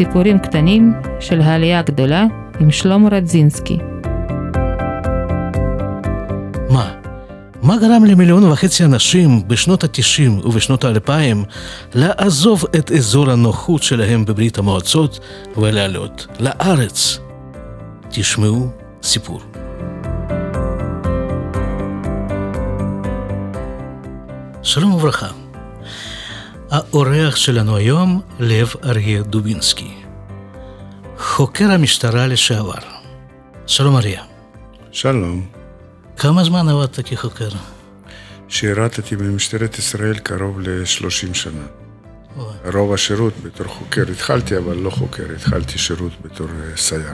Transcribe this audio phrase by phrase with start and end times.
[0.00, 2.26] סיפורים קטנים של העלייה הגדולה
[2.60, 3.78] עם שלמה רדזינסקי.
[6.70, 6.94] מה?
[7.62, 11.36] מה גרם למיליון וחצי אנשים בשנות ה-90 ובשנות ה-2000
[11.94, 15.20] לעזוב את אזור הנוחות שלהם בברית המועצות
[15.56, 17.18] ולעלות לארץ?
[18.10, 18.68] תשמעו
[19.02, 19.40] סיפור.
[24.62, 25.39] שלום וברכה.
[26.70, 29.94] האורח שלנו היום, לב אריה דובינסקי,
[31.18, 32.72] חוקר המשטרה לשעבר.
[33.66, 34.22] שלום אריה.
[34.92, 35.46] שלום.
[36.16, 37.48] כמה זמן עבדת כחוקר?
[38.48, 41.66] שירתתי במשטרת ישראל קרוב ל-30 שנה.
[42.74, 47.12] רוב השירות בתור חוקר התחלתי, אבל לא חוקר, התחלתי שירות בתור אה, סייר.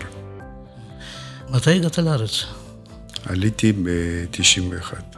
[1.49, 2.45] מתי הגעת לארץ?
[3.27, 5.17] עליתי ב-91.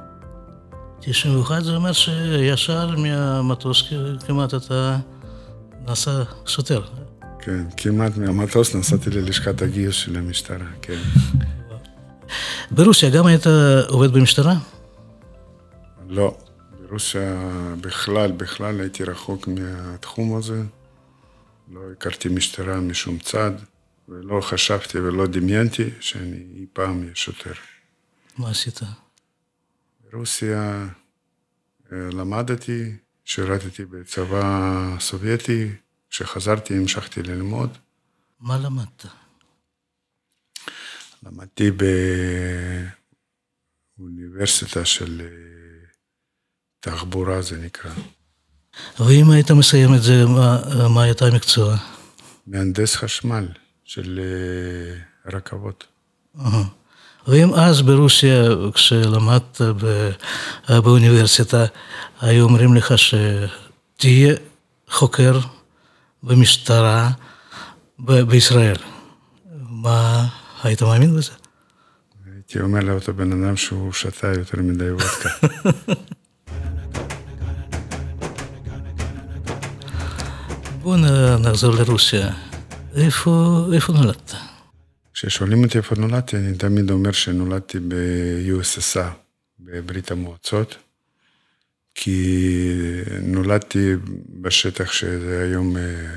[1.11, 3.93] 91 זה אומר שישר מהמטוס
[4.27, 4.99] כמעט אתה
[5.87, 6.83] נעשה שוטר.
[7.41, 10.99] כן, כמעט מהמטוס נסעתי ללשכת הגיוס של המשטרה, כן.
[12.71, 13.47] ברוסיה גם היית
[13.89, 14.55] עובד במשטרה?
[16.09, 16.37] לא,
[16.81, 20.63] ברוסיה בכלל, בכלל הייתי רחוק מהתחום הזה.
[21.73, 23.53] לא הכרתי משטרה משום צד,
[24.09, 27.53] ולא חשבתי ולא דמיינתי שאני אי פעם אהיה שוטר.
[28.39, 28.81] מה עשית?
[30.13, 30.87] ברוסיה
[31.93, 32.93] למדתי,
[33.25, 35.71] שירתתי בצבא סובייטי,
[36.11, 37.79] כשחזרתי המשכתי ללמוד.
[38.41, 39.07] מה למדת?
[41.23, 41.71] למדתי
[43.99, 45.27] באוניברסיטה של אה,
[46.81, 47.91] תחבורה, זה נקרא.
[49.01, 51.77] ואם היית מסיים את זה, מה, מה הייתה המקצוע?
[52.47, 53.49] מהנדס חשמל
[53.85, 54.99] של אה,
[55.33, 55.87] רכבות.
[57.29, 58.43] ואם אז ברוסיה,
[58.75, 59.61] כשלמדת
[60.69, 61.65] באוניברסיטה,
[62.21, 64.35] היו אומרים לך שתהיה
[64.91, 65.41] חוקר
[66.23, 67.11] במשטרה
[67.99, 68.77] בישראל,
[69.71, 70.27] מה,
[70.63, 71.33] היית מאמין בזה?
[72.35, 75.29] הייתי אומר לאותו בן אדם שהוא שתה יותר מדי וודקה.
[80.83, 80.97] בואו
[81.39, 82.31] נחזור לרוסיה.
[82.95, 84.35] איפה, איפה נולדת?
[85.21, 89.11] כששואלים אותי איפה נולדתי, אני תמיד אומר שנולדתי ב-USSR,
[89.61, 90.77] בברית המועצות,
[91.95, 92.49] כי
[93.23, 93.95] נולדתי
[94.43, 96.17] בשטח שזה היום אה,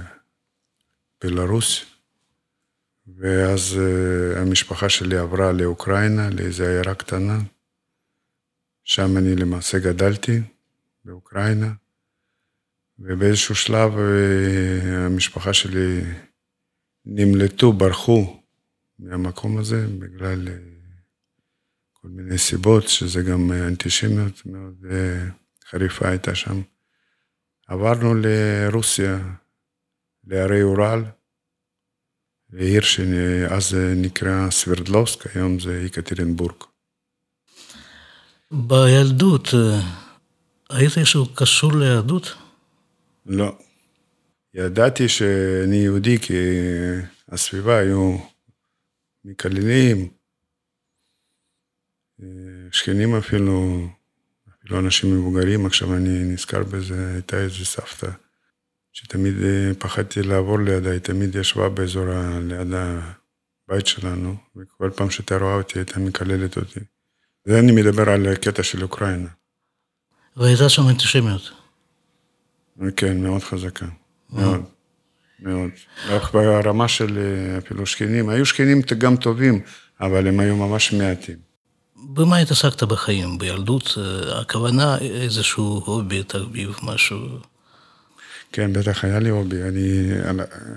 [1.23, 1.85] בלרוס,
[3.17, 7.39] ואז אה, המשפחה שלי עברה לאוקראינה, לאיזו עיירה קטנה.
[8.83, 10.41] שם אני למעשה גדלתי,
[11.05, 11.71] באוקראינה,
[12.99, 16.01] ובאיזשהו שלב אה, המשפחה שלי
[17.05, 18.40] נמלטו, ברחו
[19.01, 20.53] מהמקום הזה, בגלל אה,
[21.93, 24.85] כל מיני סיבות, שזה גם אנטישמיות מאוד
[25.69, 26.61] חריפה הייתה שם.
[27.67, 29.19] עברנו לרוסיה,
[30.27, 31.03] לערי אורל,
[32.53, 36.55] לעיר שאז נקרא סברדלובסק, היום זה יקטרינבורג.
[38.51, 39.47] בילדות,
[40.69, 42.35] היית איזשהו קשור ליהדות?
[43.25, 43.55] לא.
[44.53, 46.33] ידעתי שאני יהודי כי
[47.29, 48.17] הסביבה היו
[49.25, 50.07] מקללים,
[52.71, 53.87] שכנים אפילו,
[54.57, 58.11] אפילו אנשים מבוגרים, עכשיו אני נזכר בזה, הייתה איזה סבתא
[58.93, 59.35] שתמיד
[59.79, 62.05] פחדתי לעבור לידה, היא תמיד ישבה באזור
[62.41, 66.79] ליד הבית שלנו, וכל פעם שאתה רואה אותי הייתה מקללת אותי.
[67.45, 69.29] זה אני מדבר על קטע של אוקראינה.
[70.37, 71.51] והייתה שם אנטישמיות.
[72.95, 73.85] כן, מאוד חזקה,
[74.29, 74.70] מאוד.
[75.41, 75.69] מאוד.
[76.33, 77.19] ברמה של
[77.57, 79.61] אפילו שכנים, היו שכנים גם טובים,
[80.01, 81.35] אבל הם היו ממש מעטים.
[82.13, 83.37] במה התעסקת בחיים?
[83.37, 83.97] בילדות?
[84.41, 87.17] הכוונה איזשהו הובי, תחביב, משהו?
[88.51, 89.63] כן, בטח היה לי הובי.
[89.63, 90.09] אני,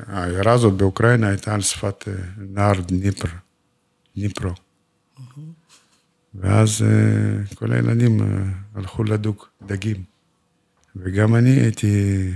[0.07, 2.09] העיירה הזאת באוקראינה הייתה על שפת
[2.39, 3.29] נהר דניפר,
[4.17, 4.51] דניפרו.
[6.35, 6.85] ואז
[7.55, 8.21] כל הילדים
[8.75, 10.03] הלכו לדוג דגים.
[10.97, 12.31] וגם אני הייתי,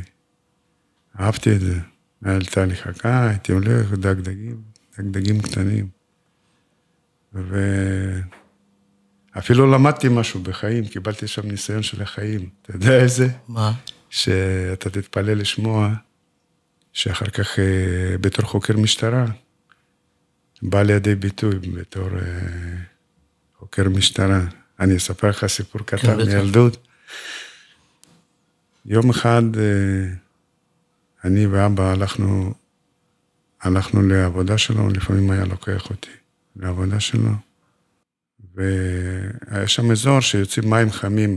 [1.20, 1.78] אהבתי את זה.
[2.24, 4.62] הייתה לי חכה, הייתי הולך, דג דגים,
[4.98, 5.88] דג דגים קטנים.
[9.34, 12.48] ואפילו למדתי משהו בחיים, קיבלתי שם ניסיון של החיים.
[12.62, 13.28] אתה יודע איזה?
[13.48, 13.72] מה?
[14.10, 15.94] שאתה תתפלא לשמוע
[16.92, 17.58] שאחר כך,
[18.20, 19.26] בתור חוקר משטרה,
[20.62, 22.08] בא לידי ביטוי בתור
[23.58, 24.40] חוקר משטרה.
[24.80, 26.86] אני אספר לך סיפור קטן מילדות.
[28.86, 29.42] יום אחד,
[31.24, 32.54] אני ואבא הלכנו,
[33.60, 36.10] הלכנו לעבודה שלו, לפעמים היה לוקח אותי
[36.56, 37.30] לעבודה שלו,
[38.54, 41.36] והיה שם אזור שיוצאים מים חמים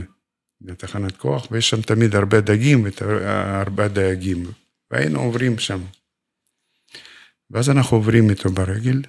[0.60, 4.44] לתחנת כוח, ויש שם תמיד הרבה דגים והרבה דייגים,
[4.90, 5.80] והיינו עוברים שם.
[7.50, 9.02] ואז אנחנו עוברים איתו ברגל,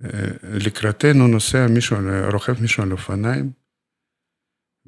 [0.00, 1.96] ולקראתנו נוסע מישהו,
[2.32, 3.50] רוכב מישהו על אופניים,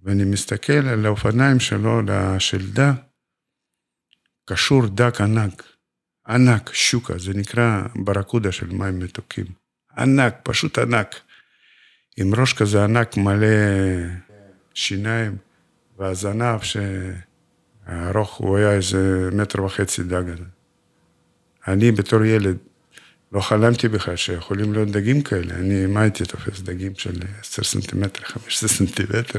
[0.02, 2.94] ואני מסתכל על האופניים שלו, לשלדה,
[4.48, 5.62] קשור דק ענק,
[6.28, 9.46] ענק, שוקה, זה נקרא ברקודה של מים מתוקים.
[9.98, 11.20] ענק, פשוט ענק.
[12.16, 13.46] עם ראש כזה ענק מלא
[14.74, 15.36] שיניים,
[15.98, 20.24] והזנב שהארוך, הוא היה איזה מטר וחצי דג.
[21.68, 22.56] אני בתור ילד
[23.32, 25.54] לא חלמתי בכלל שיכולים להיות דגים כאלה.
[25.54, 29.38] אני, מה הייתי תופס דגים של 10 סנטימטר, 15 סנטימטר?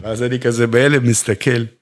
[0.00, 1.77] ואז אני כזה בהלם מסתכל.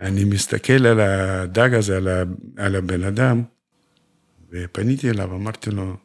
[0.00, 2.22] אני מסתכל על הדג הזה, על, ה,
[2.56, 3.42] על הבן אדם,
[4.50, 5.96] ופניתי אליו, אמרתי לו,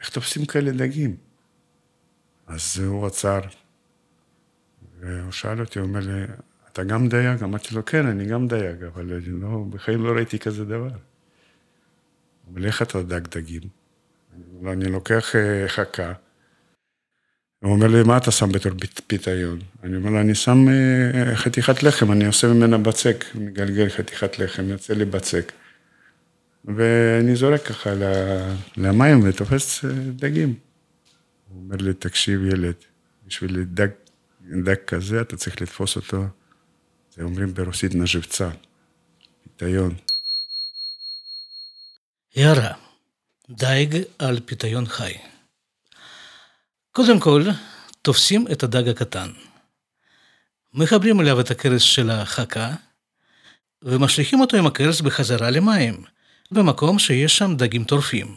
[0.00, 1.16] איך תופסים כאלה דגים?
[2.46, 3.40] אז הוא עצר,
[5.00, 6.24] והוא שאל אותי, הוא אומר לי,
[6.72, 7.42] אתה גם דייג?
[7.42, 10.88] אמרתי לו, כן, אני גם דייג, אבל אני לא, בחיים לא ראיתי כזה דבר.
[12.56, 13.62] לי, איך אתה דג דגים?
[14.66, 16.12] אני לוקח אה, חכה,
[17.58, 18.72] הוא אומר לי, מה אתה שם בתור
[19.06, 19.58] פיתיון?
[19.82, 24.68] אני אומר לו, אני שם אה, חתיכת לחם, אני עושה ממנה בצק, מגלגל חתיכת לחם,
[24.68, 25.52] יוצא לי בצק.
[26.64, 27.90] ואני זורק ככה
[28.76, 30.54] למים ותופס אה, דגים.
[31.48, 32.74] הוא אומר לי, תקשיב ילד,
[33.26, 33.88] בשביל דג,
[34.64, 36.24] דג כזה אתה צריך לתפוס אותו,
[37.16, 38.50] זה אומרים ברוסית נז'בצה,
[39.42, 39.94] פיתיון.
[42.36, 42.72] הערה,
[43.50, 45.14] דייג על פיתיון חי.
[46.96, 47.44] קודם כל,
[48.02, 49.30] תופסים את הדג הקטן.
[50.74, 52.70] מחברים אליו את הכרס של החכה,
[53.82, 56.04] ומשליכים אותו עם הכרס בחזרה למים,
[56.50, 58.34] במקום שיש שם דגים טורפים.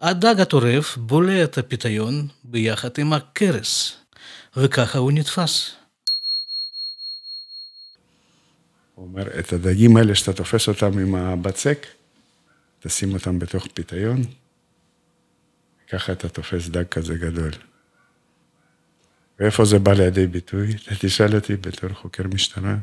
[0.00, 3.96] הדג הטורף בולע את הפיתיון ביחד עם הכרס,
[4.56, 5.70] וככה הוא נתפס.
[8.94, 11.86] הוא אומר, את הדגים האלה שאתה תופס אותם עם הבצק,
[12.80, 14.22] תשים אותם בתוך פיתיון,
[15.92, 17.50] ככה אתה תופס דג כזה גדול.
[19.38, 20.76] ואיפה זה בא לידי ביטוי?
[20.82, 22.76] אתה תשאל אותי בתור חוקר משטרה.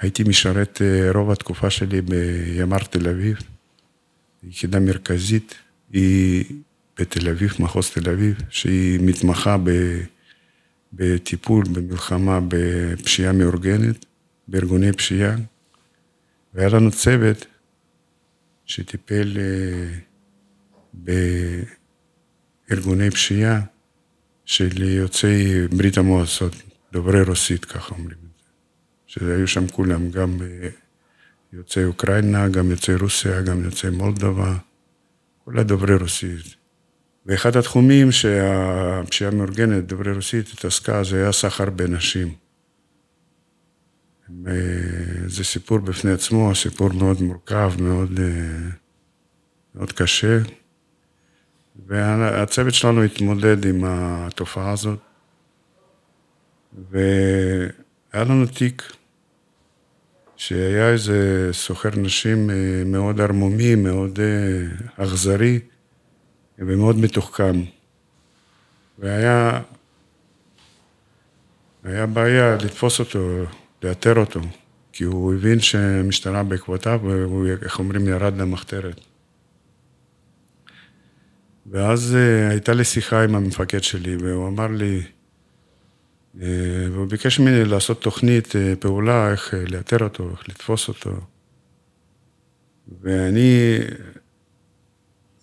[0.00, 3.36] הייתי משרת אה, רוב התקופה שלי בימ"ר תל אביב,
[4.44, 5.54] יחידה מרכזית,
[5.92, 6.44] היא
[6.98, 9.56] בתל אביב, מחוז תל אביב, שהיא מתמחה
[10.92, 14.04] בטיפול, במלחמה בפשיעה מאורגנת,
[14.48, 15.36] בארגוני פשיעה,
[16.54, 17.46] והיה לנו צוות
[18.66, 20.09] שטיפל אה,
[22.68, 23.60] בארגוני פשיעה
[24.44, 26.52] של יוצאי ברית המועצות,
[26.92, 28.50] דוברי רוסית, ככה אומרים את זה.
[29.06, 30.38] שהיו שם כולם, גם
[31.52, 34.56] יוצאי אוקראינה, גם יוצאי רוסיה, גם יוצאי מולדובה,
[35.44, 36.60] כל הדוברי רוסית.
[37.26, 42.34] ואחד התחומים שהפשיעה המאורגנת, דוברי רוסית, התעסקה, זה היה סחר בנשים.
[44.46, 44.52] אה,
[45.26, 48.70] זה סיפור בפני עצמו, סיפור מאוד מורכב, מאוד, אה,
[49.74, 50.38] מאוד קשה.
[51.86, 54.98] והצוות שלנו התמודד עם התופעה הזאת,
[56.90, 58.92] והיה לנו תיק
[60.36, 65.58] שהיה איזה סוחר נשים אה, מאוד ערמומי, מאוד אה, אכזרי
[66.58, 67.62] ומאוד מתוחכם.
[68.98, 69.60] והיה
[71.84, 73.44] היה בעיה לתפוס אותו,
[73.82, 74.40] לאתר אותו,
[74.92, 79.00] כי הוא הבין שהמשטרה בעקבותיו, והוא, איך אומרים, ירד למחתרת.
[81.70, 85.02] ואז uh, הייתה לי שיחה עם המפקד שלי, והוא אמר לי,
[86.34, 86.38] uh,
[86.92, 91.20] והוא ביקש ממני לעשות תוכנית uh, פעולה, איך לאתר אותו, איך לתפוס אותו.
[93.02, 93.78] ואני,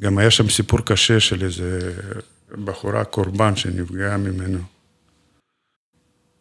[0.01, 1.93] גם היה שם סיפור קשה של איזה
[2.65, 4.60] בחורה, קורבן, שנפגעה ממנו.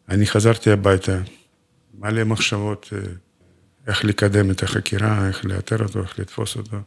[0.09, 1.19] אני חזרתי הביתה,
[1.93, 2.93] מלא מחשבות
[3.87, 6.77] איך לקדם את החקירה, איך לאתר אותו, איך לתפוס אותו.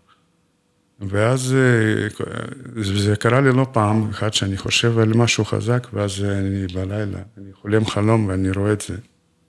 [1.00, 6.66] ואז אה, זה קרה לי לא פעם אחת שאני חושב על משהו חזק, ואז אני
[6.66, 8.96] בלילה, אני חולם חלום ואני רואה את זה.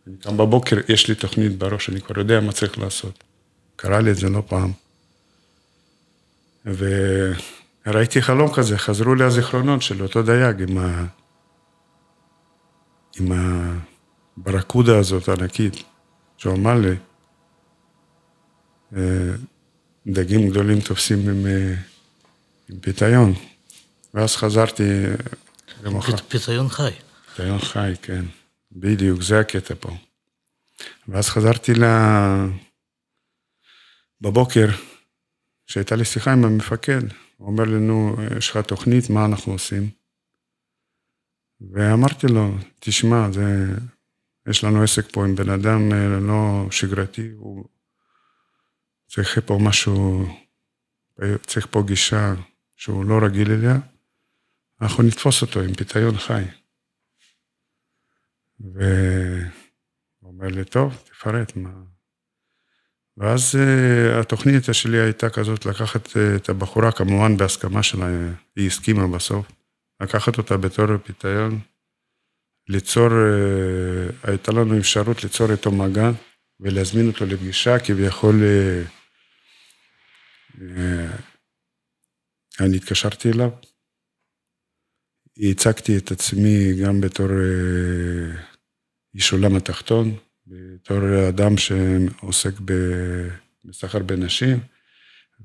[0.08, 3.24] אני קם בבוקר, יש לי תוכנית בראש, אני כבר יודע מה צריך לעשות.
[3.76, 4.72] קרה לי את זה לא פעם.
[7.86, 11.06] וראיתי חלום כזה, חזרו לי הזיכרונות של אותו דייג עם, ה...
[13.20, 13.32] עם
[14.38, 15.84] הברקודה הזאת ענקית,
[16.38, 16.96] שהוא אמר לי,
[18.96, 19.02] אה,
[20.08, 21.76] דגים גדולים תופסים עם, אה,
[22.70, 23.34] עם פיתיון.
[24.14, 24.84] ואז חזרתי
[25.84, 26.18] למחר.
[26.18, 26.92] פיתיון חי.
[27.36, 28.26] פיתיון חי, כן.
[28.72, 29.90] בדיוק, זה הקטע פה.
[31.08, 31.84] ואז חזרתי ל...
[34.22, 34.68] בבוקר,
[35.68, 37.02] כשהייתה לי שיחה עם המפקד,
[37.38, 39.90] הוא אומר לי, נו, יש לך תוכנית, מה אנחנו עושים?
[41.74, 43.66] ואמרתי לו, תשמע, זה,
[44.50, 47.66] יש לנו עסק פה עם בן אדם אה, לא שגרתי, הוא
[49.14, 50.26] צריך פה משהו,
[51.48, 52.34] צריך פה גישה
[52.76, 53.76] שהוא לא רגיל אליה,
[54.82, 56.44] אנחנו נתפוס אותו עם פיתיון חי.
[58.60, 58.82] והוא
[60.24, 61.70] אומר לי, טוב, תפרט מה...
[63.18, 68.08] ואז uh, התוכנית שלי הייתה כזאת, לקחת uh, את הבחורה, כמובן בהסכמה שלה,
[68.56, 69.52] היא הסכימה בסוף,
[70.02, 71.60] לקחת אותה בתור פיתיון,
[72.70, 76.12] ליצור, uh, הייתה לנו אפשרות ליצור איתו מגע
[76.60, 78.44] ולהזמין אותו לפגישה, כביכול,
[82.60, 83.50] אני התקשרתי אליו,
[85.38, 88.38] הצגתי את עצמי גם בתור uh,
[89.16, 90.16] איש עולם התחתון,
[90.48, 92.54] בתור אדם שעוסק
[93.66, 94.60] בסחר בנשים,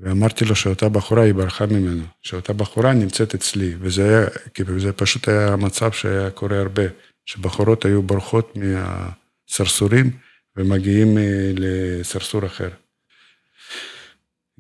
[0.01, 4.93] ואמרתי לו שאותה בחורה היא ברחה ממנו, שאותה בחורה נמצאת אצלי, וזה היה, כאילו, זה
[4.93, 6.83] פשוט היה המצב שהיה קורה הרבה,
[7.27, 10.11] שבחורות היו בורחות מהסרסורים
[10.57, 12.69] ומגיעים אה, לסרסור אחר.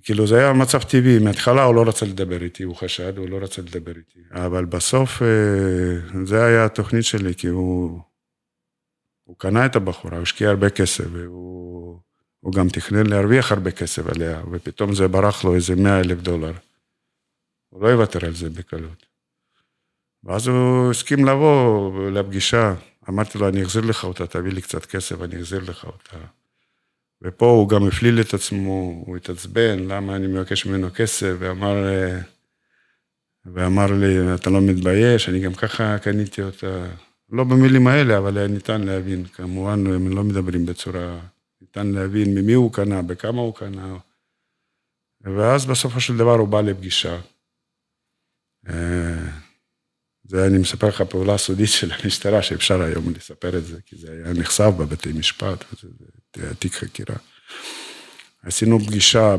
[0.07, 3.37] כאילו זה היה מצב טבעי, מההתחלה הוא לא רצה לדבר איתי, הוא חשד, הוא לא
[3.37, 4.21] רצה לדבר איתי.
[4.31, 8.01] אבל בסוף אה, זה היה התוכנית שלי, כי הוא
[9.25, 14.43] הוא קנה את הבחורה, הוא השקיע הרבה כסף, והוא גם תכנן להרוויח הרבה כסף עליה,
[14.53, 16.53] ופתאום זה ברח לו איזה 100 אלף דולר.
[17.69, 19.07] הוא לא יוותר על זה בקלות.
[20.25, 22.75] ואז הוא הסכים לבוא לפגישה,
[23.09, 26.17] אמרתי לו, אני אחזיר לך אותה, תביא לי קצת כסף, אני אחזיר לך אותה.
[27.23, 31.77] ופה הוא גם הפליל את עצמו, הוא התעצבן, למה אני מבקש ממנו כסף, ואמר,
[33.45, 36.87] ואמר לי, אתה לא מתבייש, אני גם ככה קניתי אותה.
[37.31, 41.21] לא במילים האלה, אבל היה ניתן להבין, כמובן הם לא מדברים בצורה,
[41.61, 43.97] ניתן להבין ממי הוא קנה, בכמה הוא קנה.
[45.21, 47.21] ואז בסופו של דבר הוא בא לפגישה.
[48.69, 49.29] אה,
[50.25, 54.13] זה אני מספר לך פעולה סודית של המשטרה, שאפשר היום לספר את זה, כי זה
[54.13, 55.89] היה נחשף בבתי משפט, וזה
[56.59, 57.17] תיק חקירה.
[58.43, 59.37] עשינו פגישה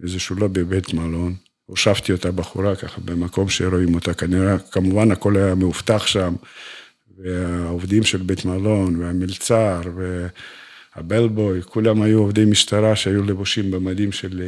[0.00, 1.34] באיזשהו לא בבית מלון.
[1.66, 6.34] הושבתי אותה בחורה ככה במקום שרואים אותה, כנראה, כמובן הכל היה מאובטח שם,
[7.16, 9.80] והעובדים של בית מלון, והמלצר,
[10.96, 14.42] והבלבוי, כולם היו עובדי משטרה שהיו לבושים במדים של,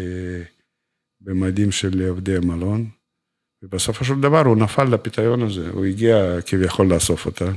[1.20, 2.88] במדים של עובדי המלון,
[3.62, 7.50] ובסופו של דבר הוא נפל לפיתיון הזה, הוא הגיע כביכול לאסוף אותה.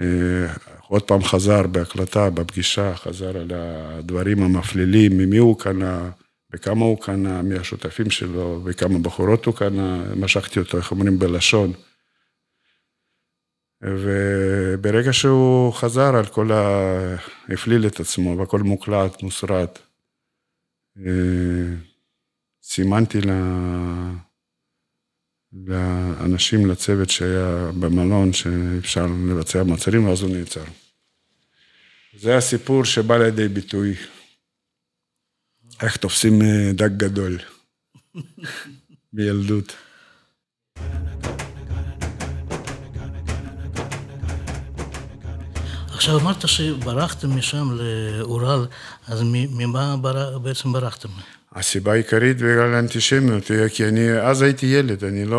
[0.00, 0.52] אה,
[0.88, 6.10] עוד פעם חזר בהקלטה, בפגישה, חזר על הדברים המפלילים, ממי הוא קנה,
[6.52, 11.72] וכמה הוא קנה מהשותפים שלו, וכמה בחורות הוא קנה, משכתי אותו, איך אומרים, בלשון.
[13.82, 17.16] וברגע שהוא חזר על כל ה...
[17.48, 19.78] הפליל את עצמו, והכל מוקלט, מוסרט,
[21.06, 21.74] אה,
[22.62, 23.30] סימנתי ל...
[25.52, 30.64] לאנשים, לצוות שהיה במלון, שאפשר לבצע מעצרים, ואז הוא נעצר.
[32.18, 33.94] זה הסיפור שבא לידי ביטוי
[35.82, 37.38] איך תופסים אה, דג גדול
[39.12, 39.76] בילדות.
[45.88, 48.66] עכשיו אמרת שברחתם משם לאורל,
[49.06, 49.96] אז ממה
[50.42, 51.08] בעצם ברחתם?
[51.56, 53.44] הסיבה העיקרית בגלל האנטישמיות,
[53.74, 55.38] כי אני אז הייתי ילד, אני לא,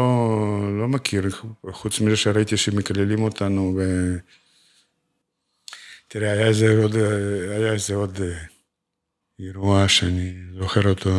[0.80, 1.24] לא מכיר,
[1.72, 3.82] חוץ מזה שראיתי שמקללים אותנו ו...
[6.08, 6.96] תראה, היה איזה עוד,
[7.50, 8.20] היה איזה עוד
[9.40, 11.10] אירוע שאני זוכר אותו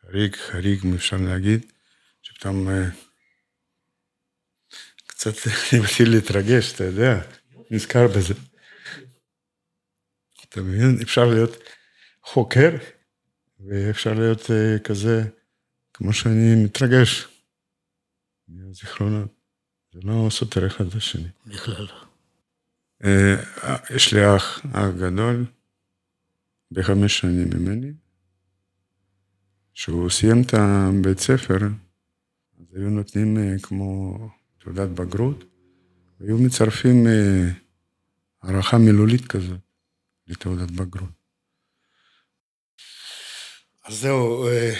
[0.00, 1.72] חריג, חריג, אם אפשר להגיד,
[2.22, 2.88] שפתאום אה,
[5.06, 5.34] קצת
[5.72, 7.20] אני מתחיל להתרגש, אתה יודע,
[7.70, 8.34] נזכר בזה.
[10.48, 10.98] אתה מבין?
[11.02, 11.56] אפשר להיות
[12.22, 12.70] חוקר,
[13.66, 15.24] ואפשר להיות אה, כזה,
[15.94, 17.28] כמו שאני מתרגש.
[18.70, 19.28] זיכרונות.
[19.92, 21.28] זה לא סותר אחד את השני.
[21.46, 22.06] בכלל לא.
[23.90, 25.44] יש לי אח, אח גדול.
[26.72, 27.92] בחמש שנים ממני,
[29.74, 31.58] כשהוא סיים את הבית ספר,
[32.60, 34.18] אז היו נותנים כמו
[34.58, 35.44] תעודת בגרות,
[36.20, 37.06] והיו מצרפים
[38.42, 39.60] הערכה מילולית כזאת
[40.26, 41.21] לתעודת בגרות.
[43.84, 44.72] אז זהו, אה,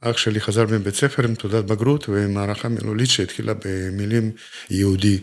[0.00, 4.32] אח שלי חזר מבית ספר עם תעודת בגרות ועם הערכה מילולית שהתחילה במילים
[4.70, 5.22] יהודי.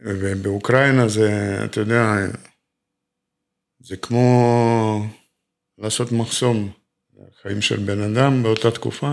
[0.00, 1.30] ובאוקראינה זה,
[1.64, 2.02] אתה יודע,
[3.78, 5.06] זה כמו
[5.78, 6.72] לעשות מחסום
[7.14, 9.12] לחיים של בן אדם באותה תקופה,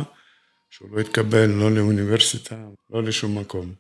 [0.70, 2.56] שהוא לא התקבל לא לאוניברסיטה,
[2.90, 3.74] לא לשום מקום.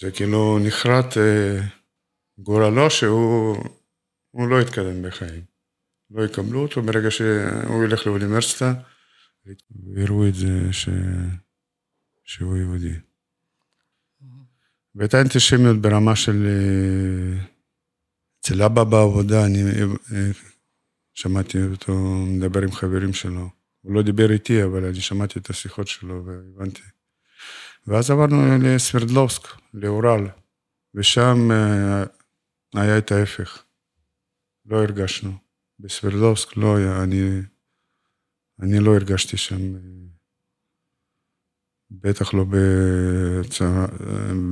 [0.00, 1.60] זה כאילו נחרט אה,
[2.38, 3.56] גורלו שהוא
[4.34, 5.55] לא יתקדם בחיים.
[6.10, 8.74] לא יקבלו אותו ברגע שהוא ילך לאוניברסיטה,
[9.94, 10.88] ויראו את זה ש...
[12.24, 12.94] שהוא יהודי.
[14.94, 16.46] והייתה אנטישמיות ברמה של...
[16.46, 17.44] אה,
[18.40, 20.30] אצל אבא בעבודה, אני אה,
[21.14, 21.92] שמעתי אותו
[22.26, 23.50] מדבר עם חברים שלו.
[23.80, 26.82] הוא לא דיבר איתי, אבל אני שמעתי את השיחות שלו והבנתי.
[27.86, 29.42] ואז עברנו לסברדלובסק,
[29.74, 30.26] לאורל,
[30.94, 32.04] ושם אה,
[32.74, 33.62] היה את ההפך.
[34.66, 35.45] לא הרגשנו.
[35.80, 37.40] בסברדלובסק לא היה, אני,
[38.60, 39.74] אני לא הרגשתי שם,
[41.90, 43.86] בטח לא בצורה,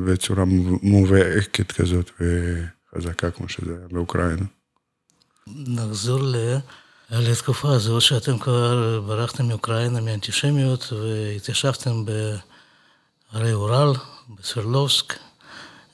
[0.07, 0.45] בצורה
[0.83, 4.45] מובהקת כזאת וחזקה כמו שזה היה באוקראינה.
[5.47, 6.37] נחזור ל...
[7.11, 13.93] לתקופה הזו שאתם כבר ברחתם מאוקראינה, מאנטישמיות, והתיישבתם בערי אורל,
[14.39, 15.15] בסברלובסק,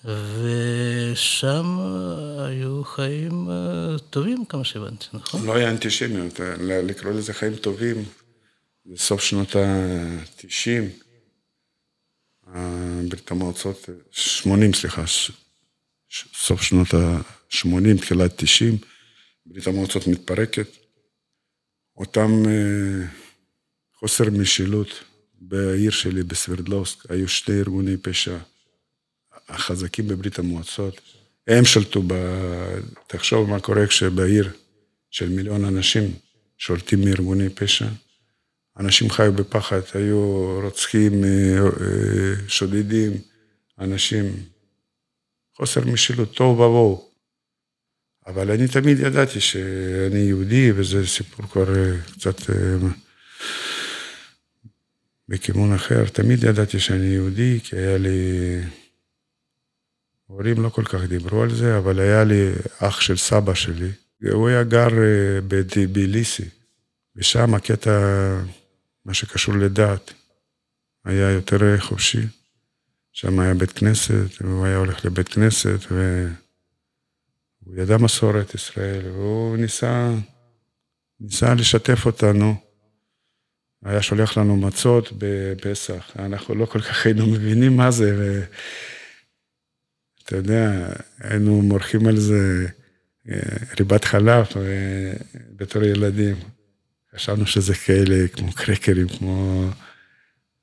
[0.05, 1.79] ושם
[2.39, 5.47] היו חיים אה, טובים, כמה שהבנתי, נכון?
[5.47, 8.05] לא היה אנטישמיות, לקרוא לזה חיים טובים,
[8.87, 10.83] בסוף שנות ה-90,
[13.09, 15.05] ברית המועצות, 80, סליחה,
[16.35, 18.79] סוף שנות ה-80, תחילת 90,
[19.47, 20.67] ברית המועצות מתפרקת.
[21.97, 23.07] אותם אה,
[23.99, 25.05] חוסר משילות
[25.41, 28.39] בעיר שלי, בסברדלובסק, היו שני ארגוני פשע
[29.51, 31.01] החזקים בברית המועצות.
[31.47, 32.15] הם שלטו ב...
[33.07, 34.51] תחשוב מה קורה כשבעיר
[35.11, 36.15] של מיליון אנשים
[36.59, 37.87] שולטים מארגוני פשע.
[38.79, 43.13] אנשים חיו בפחד, היו רוצחים, אה, אה, שודדים,
[43.79, 44.33] אנשים,
[45.57, 47.11] חוסר משילות, תוהו ובוהו.
[48.27, 52.41] אבל אני תמיד ידעתי שאני יהודי, וזה סיפור כבר אה, קצת
[55.29, 56.05] בכיוון אחר.
[56.05, 58.61] תמיד ידעתי שאני יהודי, כי היה לי...
[60.31, 63.91] הורים לא כל כך דיברו על זה, אבל היה לי אח של סבא שלי.
[64.33, 64.89] הוא היה גר
[65.49, 66.49] בדיביליסי,
[67.17, 67.91] ושם הקטע...
[69.05, 70.13] מה שקשור לדת,
[71.05, 72.27] היה יותר חופשי.
[73.13, 80.11] שם היה בית כנסת, והוא היה הולך לבית כנסת, והוא ידע מסורת ישראל, והוא ניסה,
[81.21, 82.55] ניסה לשתף אותנו.
[83.85, 88.45] היה שולח לנו מצות בפסח, אנחנו לא כל כך היינו מבינים מה זה,
[90.31, 90.89] ואתה יודע,
[91.19, 92.67] היינו מורחים על זה
[93.29, 95.13] אה, ריבת חלב אה,
[95.57, 96.37] בתור ילדים.
[97.15, 99.67] חשבנו שזה כאלה, כמו קרקרים, כמו,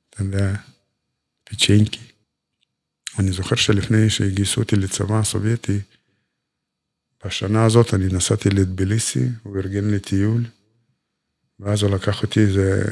[0.09, 0.55] אתה יודע,
[1.43, 1.99] פיצ'ינקי.
[3.19, 5.79] אני זוכר שלפני שהגייסו אותי לצבא הסובייטי,
[7.25, 10.43] בשנה הזאת אני נסעתי לטביליסי, הוא ארגן לי טיול,
[11.59, 12.83] ואז הוא לקח אותי, זה,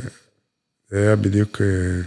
[0.90, 2.02] זה היה בדיוק אה,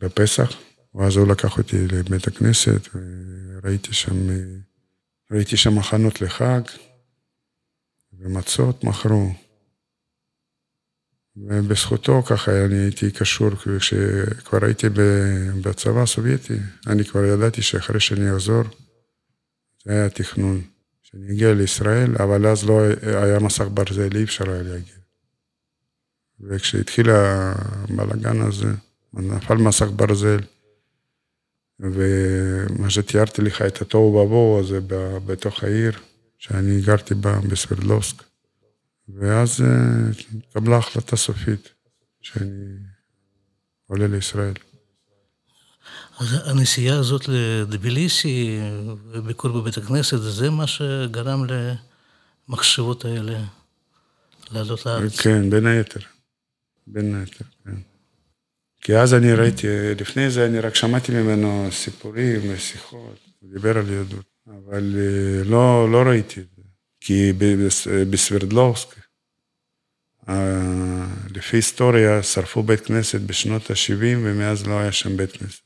[0.00, 0.52] בפסח,
[0.94, 4.28] ואז הוא לקח אותי לבית הכנסת, וראיתי שם,
[5.30, 6.60] ראיתי שם מחנות לחג,
[8.18, 9.32] ומצות מכרו.
[11.36, 14.86] ובזכותו ככה אני הייתי קשור, כשכבר הייתי
[15.62, 18.62] בצבא הסובייטי, אני כבר ידעתי שאחרי שאני אחזור,
[19.84, 20.60] זה היה תכנון,
[21.02, 24.94] שאני אגיע לישראל, אבל אז לא היה מסך ברזל, אי אפשר היה להגיע.
[26.40, 28.68] וכשהתחיל הבלאגן הזה,
[29.14, 30.38] נפל מסך ברזל,
[31.82, 34.78] ומה שתיארתי לך, את התוהו ובוהו הזה
[35.26, 35.92] בתוך העיר,
[36.38, 38.22] שאני גרתי בה, בסברדלובסק.
[39.08, 41.68] ואז אה, התקבלה החלטה סופית
[42.20, 42.76] שאני
[43.86, 44.54] עולה לישראל.
[46.18, 48.58] אז הנסיעה הזאת לדביליסי,
[49.10, 51.44] וביקור בבית הכנסת, זה מה שגרם
[52.48, 53.44] למחשבות האלה
[54.50, 55.20] לעלות לארץ.
[55.20, 56.00] כן, בין היתר.
[56.86, 57.44] בין היתר.
[58.82, 59.66] כי אז אני ראיתי,
[60.00, 65.92] לפני זה אני רק שמעתי ממנו סיפורים ושיחות, הוא דיבר על יהדות, אבל אה, לא,
[65.92, 66.62] לא ראיתי את זה.
[67.00, 67.32] כי
[68.10, 68.88] בסברדלובסק,
[71.34, 75.62] לפי היסטוריה, שרפו בית כנסת בשנות ה-70 ומאז לא היה שם בית כנסת.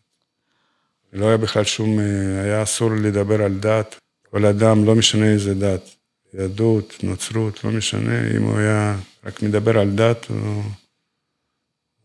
[1.13, 3.97] לא היה בכלל שום, אה, היה אסור לדבר על דת,
[4.31, 5.97] כל אדם, לא משנה איזה דת,
[6.35, 10.63] יהדות, נוצרות, לא משנה, אם הוא היה רק מדבר על דת, הוא,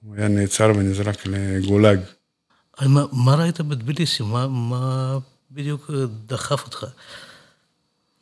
[0.03, 1.99] הוא היה נעצר ונזרק לגולאג.
[2.81, 4.23] מה, מה ראית בטביליסי?
[4.23, 5.17] מה, מה
[5.51, 5.91] בדיוק
[6.25, 6.85] דחף אותך?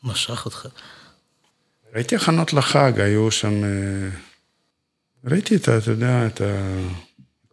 [0.03, 0.67] משך אותך?
[1.93, 3.63] ראיתי הכנות לחג, היו שם...
[3.63, 4.09] אה,
[5.25, 5.77] ראיתי את ה...
[5.77, 6.41] אתה יודע, את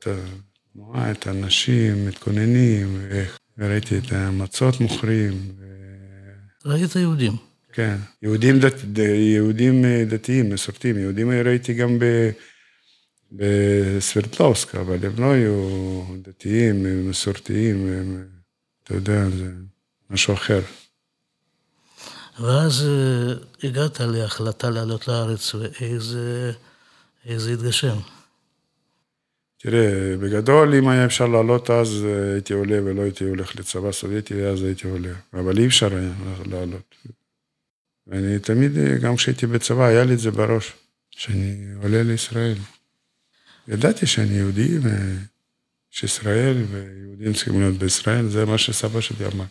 [0.07, 3.07] התנועה, את האנשים מתכוננים,
[3.59, 5.53] וראיתי את המצות מוכרים.
[6.65, 7.33] ראית יהודים.
[7.73, 8.99] כן, יהודים, דת,
[9.35, 10.99] יהודים אה, דתיים, מסורתיים.
[10.99, 12.31] יהודים ראיתי גם ב...
[13.33, 18.27] בסברטלובסק, אבל הם לא היו דתיים, הם מסורתיים, הם,
[18.83, 19.53] אתה יודע, זה
[20.11, 20.61] משהו אחר.
[22.41, 27.97] ואז אה, הגעת להחלטה לעלות לארץ, ואיך זה התגשם?
[29.59, 34.45] תראה, בגדול, אם היה אפשר לעלות אז, אה, הייתי עולה ולא הייתי הולך לצבא סובייטי,
[34.45, 35.15] אז הייתי עולה.
[35.35, 36.13] אבל אי אפשר היה
[36.47, 36.95] לעלות.
[38.07, 40.73] ואני תמיד, אה, גם כשהייתי בצבא, היה לי את זה בראש,
[41.11, 42.57] שאני עולה לישראל.
[43.69, 49.45] ידעתי שאני יהודי, ויש ישראל, ויהודים צריכים להיות בישראל, זה מה שסבא שלי אמר.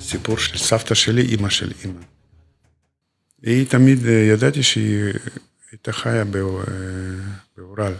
[0.00, 2.00] סיפור של סבתא שלי, אימא של אימא.
[3.42, 5.12] היא תמיד, אה, ידעתי שהיא
[5.70, 6.24] הייתה חיה
[7.56, 7.92] באורל.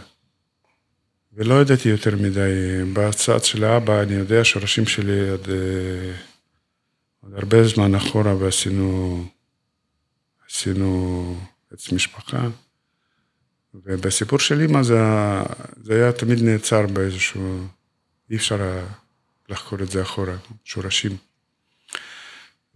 [1.33, 2.83] ולא ידעתי יותר מדי.
[2.93, 6.13] בצד של האבא, אני יודע שורשים שלי עד, אה,
[7.21, 9.23] עוד הרבה זמן אחורה, ועשינו
[10.49, 11.35] עשינו
[11.71, 12.47] עץ משפחה.
[13.73, 14.99] ובסיפור של אימא זה,
[15.83, 17.67] זה היה תמיד נעצר באיזשהו,
[18.29, 18.81] אי אפשר
[19.49, 21.17] לחקור את זה אחורה, שורשים.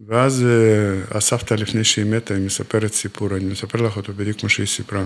[0.00, 4.48] ואז אה, הסבתא לפני שהיא מתה, היא מספרת סיפור, אני מספר לך אותו בדיוק כמו
[4.48, 5.04] שהיא סיפרה.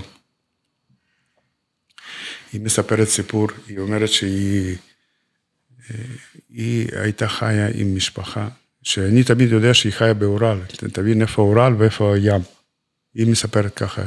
[2.52, 4.76] היא מספרת סיפור, היא אומרת שהיא
[5.90, 6.04] אה,
[6.48, 8.48] היא הייתה חיה עם משפחה,
[8.86, 10.60] שאני תמיד יודע שהיא חיה באורל,
[10.92, 12.40] תבין איפה אורל ואיפה הים.
[13.14, 14.02] היא מספרת ככה,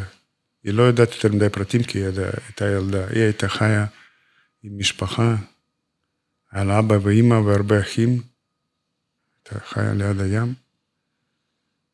[0.64, 2.08] היא לא יודעת יותר מדי פרטים כי היא
[2.48, 3.86] הייתה ילדה, היא הייתה חיה
[4.64, 5.36] עם משפחה,
[6.54, 10.54] לה אבא ואימא והרבה אחים, הייתה חיה ליד הים.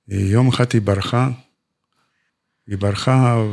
[0.07, 1.29] יום אחד היא ברחה,
[2.67, 3.43] היא ברחה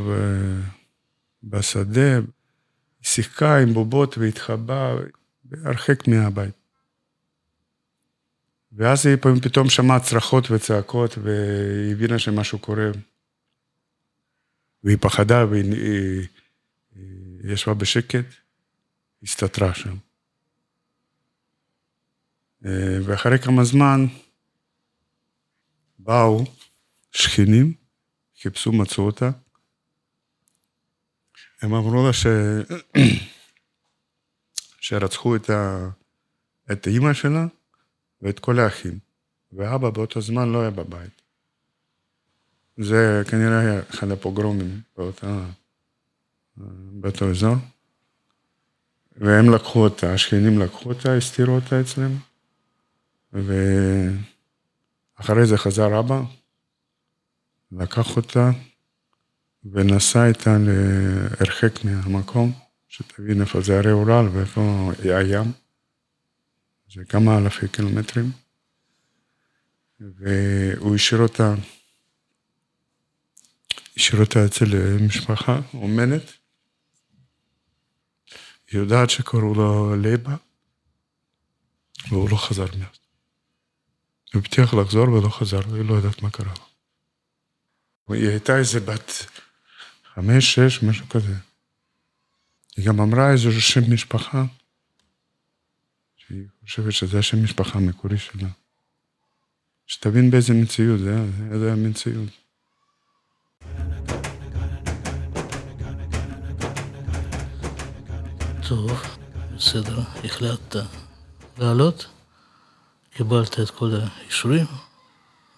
[1.43, 2.23] בשדה, היא
[3.03, 4.95] שיחקה עם בובות והתחבאה
[5.63, 6.62] הרחק מהבית.
[8.75, 12.91] ואז היא פתאום שמעה צרחות וצעקות והיא הבינה שמשהו קורה.
[14.83, 16.27] והיא פחדה והיא היא,
[16.95, 18.25] היא ישבה בשקט,
[19.23, 19.95] הסתתרה שם.
[23.05, 24.05] ואחרי כמה זמן
[25.99, 26.43] באו
[27.11, 27.73] שכנים,
[28.41, 29.29] חיפשו, מצאו אותה.
[31.61, 32.25] הם אמרו לה ש...
[34.81, 35.89] שרצחו את, ה...
[36.71, 37.45] את האימא שלה
[38.23, 38.99] ואת כל האחים,
[39.51, 41.21] ואבא באותו זמן לא היה בבית.
[42.77, 45.45] זה כנראה היה אחד הפוגרומים באותה,
[46.91, 47.55] באותו אזור.
[49.17, 52.11] והם לקחו אותה, השכנים לקחו אותה, הסתירו אותה אצלם,
[53.33, 53.53] ו...
[55.15, 56.21] אחרי זה חזר אבא,
[57.71, 58.51] לקח אותה
[59.65, 62.51] ונסע איתה להרחק מהמקום,
[62.87, 65.62] שתבין איפה זה הרי אורל ואיפה הים.
[66.93, 68.31] זה כמה אלפי קילומטרים.
[69.99, 71.53] והוא השאיר אותה,
[73.97, 74.65] השאיר אותה אצל
[75.07, 76.21] משפחה אומנת.
[78.71, 80.35] היא יודעת שקראו לו ליבה,
[82.09, 82.99] והוא לא חזר מאז.
[84.33, 86.53] הוא הבטיח לחזור ולא חזר, היא לא יודעת מה קרה
[88.07, 88.15] לו.
[88.15, 89.11] היא הייתה איזה בת
[90.13, 91.33] חמש, שש, משהו כזה.
[92.77, 94.43] היא גם אמרה איזה שם משפחה,
[96.65, 98.47] חושבת שזה השם משפחה המקורי שלה.
[99.87, 102.29] שתבין באיזה מציאות זה היה, זה היה מציאות.
[108.67, 108.91] טוב,
[109.55, 110.75] בסדר, החלטת
[111.57, 112.07] לעלות?
[113.09, 114.65] קיבלת את כל האישורים,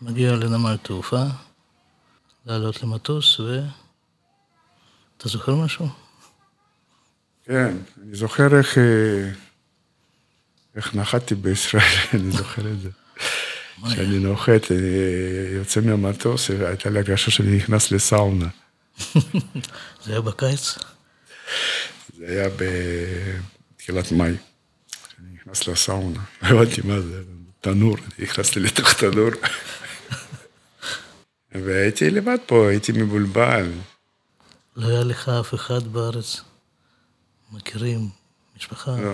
[0.02, 1.24] מגיע לנמל תעופה,
[2.46, 3.62] לעלות למטוס, ו...
[5.18, 5.88] אתה זוכר משהו?
[7.44, 9.32] כן, אני זוכר איך, אה,
[10.76, 11.84] איך נחתתי בישראל,
[12.14, 12.90] אני זוכר את זה.
[13.92, 14.88] כשאני נוחת, אני
[15.56, 18.48] יוצא מהמטוס, והייתה לי הרגשה שאני נכנס לסאונה.
[20.04, 20.78] זה היה בקיץ?
[22.18, 22.50] זה היה
[23.76, 24.28] בתחילת מאי.
[24.28, 27.24] אני נכנס לסאונה, הבנתי מה זה.
[27.62, 29.30] תנור, נכנסתי לתוך תנור.
[31.52, 33.72] והייתי לבד פה, הייתי מבולבל.
[34.76, 36.42] לא היה לך אף אחד בארץ?
[37.52, 38.10] מכירים?
[38.58, 38.92] משפחה?
[39.02, 39.14] לא.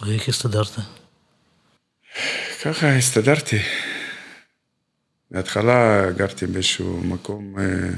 [0.00, 0.70] ואיך הסתדרת?
[2.64, 3.56] ככה הסתדרתי.
[5.30, 7.90] בהתחלה גרתי באיזשהו מקום, אה,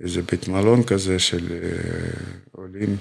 [0.00, 2.20] איזה בית מלון כזה של אה,
[2.52, 2.96] עולים.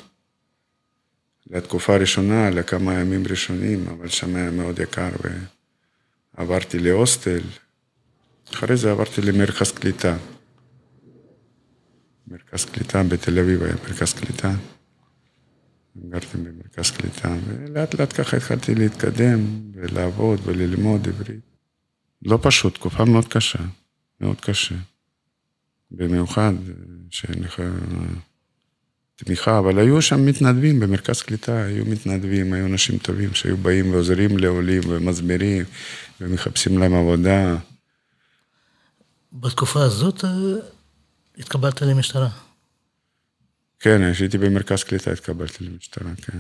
[1.50, 5.10] לתקופה הראשונה, לכמה ימים ראשונים, אבל שם היה מאוד יקר,
[6.38, 7.41] ועברתי להוסטל.
[8.54, 10.17] אחרי זה עברתי למרכז קליטה.
[12.28, 14.52] מרכז קליטה בתל אביב היה מרכז קליטה.
[16.10, 19.39] גרתי במרכז קליטה, ולאט לאט ככה התחלתי להתקדם
[19.73, 21.39] ולעבוד וללמוד עברית.
[22.25, 23.60] לא פשוט, תקופה מאוד קשה,
[24.21, 24.75] מאוד קשה.
[25.91, 26.53] במיוחד
[27.10, 27.60] שנכ...
[29.15, 34.38] תמיכה, אבל היו שם מתנדבים במרכז קליטה, היו מתנדבים, היו אנשים טובים שהיו באים ועוזרים
[34.38, 35.65] לעולים ומסבירים
[36.21, 37.55] ומחפשים להם עבודה.
[39.33, 40.29] בתקופה הזאת אה,
[41.38, 42.29] התקבלת למשטרה.
[43.79, 46.39] כן, כשהייתי במרכז קליטה התקבלתי למשטרה, כן.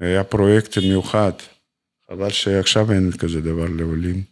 [0.00, 1.32] היה פרויקט מיוחד,
[2.10, 4.22] חבל שעכשיו אין כזה דבר לעולים,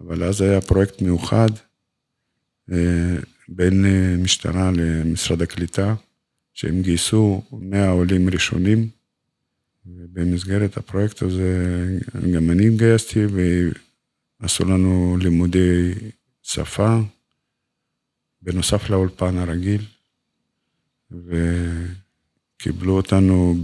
[0.00, 1.48] אבל אז היה פרויקט מיוחד
[2.72, 3.16] אה,
[3.48, 5.94] בין אה, משטרה למשרד הקליטה,
[6.54, 8.88] שהם גייסו 100 עולים ראשונים,
[9.86, 11.86] ובמסגרת הפרויקט הזה
[12.34, 13.20] גם אני התגייסתי,
[14.40, 15.94] ועשו לנו לימודי
[16.42, 16.98] שפה,
[18.42, 19.84] בנוסף לאולפן הרגיל,
[22.56, 23.54] וקיבלו אותנו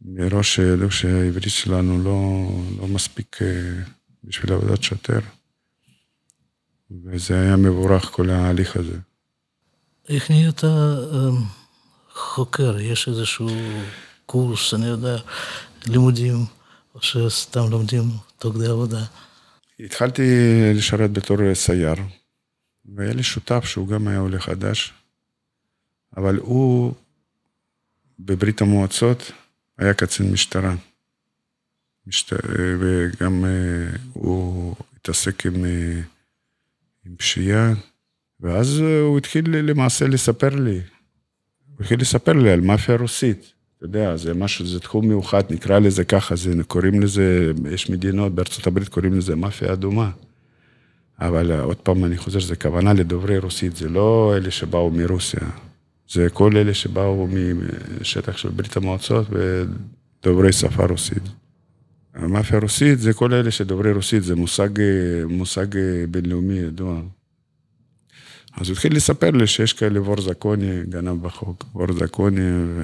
[0.00, 2.48] מראש שידעו שהעברית שלנו לא,
[2.80, 3.82] לא מספיק אה,
[4.24, 5.20] בשביל עבודת שוטר.
[7.04, 8.98] וזה היה מבורך, כל ההליך הזה.
[10.08, 11.30] איך נהיית אה,
[12.12, 12.78] חוקר?
[12.78, 13.48] יש איזשהו
[14.26, 15.16] קורס, אני יודע,
[15.86, 16.36] לימודים,
[16.94, 18.02] או שסתם לומדים
[18.38, 19.04] תוך כדי עבודה?
[19.80, 20.22] התחלתי
[20.74, 21.94] לשרת בתור סייר,
[22.96, 24.92] והיה לי שותף שהוא גם היה עולה חדש,
[26.16, 26.94] אבל הוא
[28.18, 29.32] בברית המועצות
[29.78, 30.74] היה קצין משטרה.
[32.08, 32.32] משט...
[32.80, 36.00] וגם אה, הוא התעסק עם, אה,
[37.06, 37.72] עם פשיעה,
[38.40, 40.80] ואז הוא התחיל למעשה לספר לי,
[41.68, 43.52] הוא התחיל לספר לי על מאפיה רוסית.
[43.76, 48.34] אתה יודע, זה משהו, זה תחום מיוחד, נקרא לזה ככה, זה, קוראים לזה, יש מדינות
[48.34, 50.10] בארצות הברית קוראים לזה מאפיה אדומה.
[51.20, 55.40] אבל עוד פעם, אני חוזר, זה כוונה לדוברי רוסית, זה לא אלה שבאו מרוסיה.
[56.10, 57.28] זה כל אלה שבאו
[58.00, 61.22] משטח של ברית המועצות ודוברי שפה רוסית.
[62.14, 64.68] המאפיה הרוסית זה כל אלה שדוברי רוסית, זה מושג,
[65.28, 65.66] מושג
[66.10, 67.02] בינלאומי ידוע.
[68.56, 72.40] אז הוא התחיל לספר לי שיש כאלה וור זקוני, גנב בחוק, וור זקוני,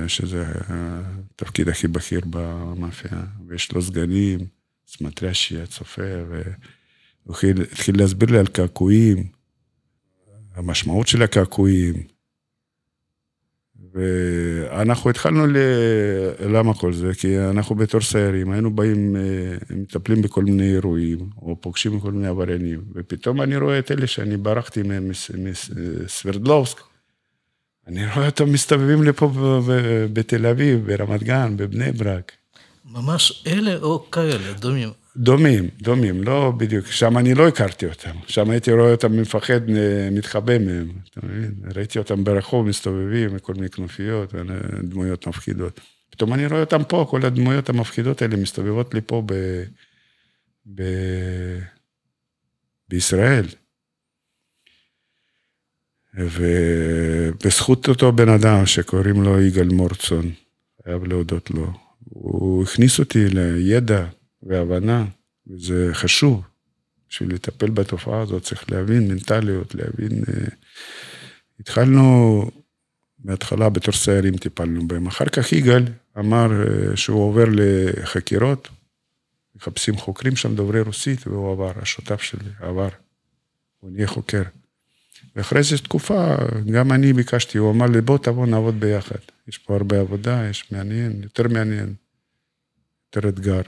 [0.08, 4.40] שזה התפקיד הכי בכיר במאפיה, ויש לו סגנים,
[4.86, 6.02] סמטרשי, הצופה,
[7.26, 7.36] והוא
[7.72, 9.26] התחיל להסביר לי על קעקועים,
[10.54, 12.13] המשמעות של הקעקועים.
[13.94, 15.56] ואנחנו התחלנו ל...
[16.40, 17.14] למה כל זה?
[17.14, 19.22] כי אנחנו בתור סיירים, היינו באים, אה,
[19.76, 24.36] מטפלים בכל מיני אירועים, או פוגשים בכל מיני עבריינים, ופתאום אני רואה את אלה שאני
[24.36, 25.10] ברחתי מהם
[26.04, 26.80] מסוורדלובסק,
[27.86, 29.30] אני רואה אותם מסתובבים לפה
[30.12, 32.32] בתל אביב, ברמת גן, בבני ברק.
[32.84, 35.03] ממש אלה או כאלה, דומים?
[35.16, 39.60] דומים, דומים, לא בדיוק, שם אני לא הכרתי אותם, שם הייתי רואה אותם מפחד,
[40.12, 41.54] מתחבא מהם, אתה מבין?
[41.74, 44.34] ראיתי אותם ברחוב מסתובבים, כל מיני כנופיות,
[44.82, 45.80] דמויות מפחידות.
[46.10, 49.34] פתאום אני רואה אותם פה, כל הדמויות המפחידות האלה מסתובבות לי פה ב...
[50.74, 50.82] ב...
[52.88, 53.46] בישראל.
[56.14, 60.30] ובזכות אותו בן אדם שקוראים לו יגאל מורצון,
[60.84, 61.72] חייב להודות לו,
[62.04, 64.06] הוא הכניס אותי לידע.
[64.44, 65.04] והבנה,
[65.46, 66.42] וזה חשוב.
[67.08, 70.24] בשביל לטפל בתופעה הזאת צריך להבין מנטליות, להבין...
[70.28, 70.46] אה,
[71.60, 72.50] התחלנו
[73.24, 75.06] מההתחלה בתור סיירים טיפלנו בהם.
[75.06, 75.84] אחר כך יגאל
[76.18, 78.68] אמר אה, שהוא עובר לחקירות,
[79.56, 82.88] מחפשים חוקרים שם דוברי רוסית, והוא עבר, השותף שלי עבר,
[83.80, 84.42] הוא נהיה חוקר.
[85.36, 86.34] ואחרי איזו תקופה,
[86.72, 89.18] גם אני ביקשתי, הוא אמר לי, בוא תבוא נעבוד ביחד.
[89.48, 91.94] יש פה הרבה עבודה, יש מעניין, יותר מעניין,
[93.06, 93.60] יותר אתגר.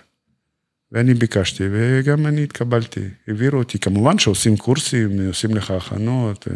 [0.92, 3.00] ואני ביקשתי, וגם אני התקבלתי.
[3.28, 6.48] העבירו אותי, כמובן שעושים קורסים, עושים לך הכנות,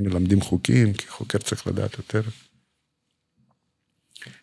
[0.00, 2.22] מלמדים חוקים, כי חוקר צריך לדעת יותר.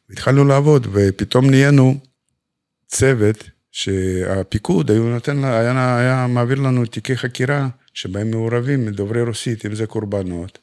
[0.09, 1.99] והתחלנו לעבוד, ופתאום נהיינו
[2.87, 9.75] צוות שהפיקוד היו נותן, היה, היה מעביר לנו תיקי חקירה שבהם מעורבים מדוברי רוסית, אם
[9.75, 10.59] זה קורבנות,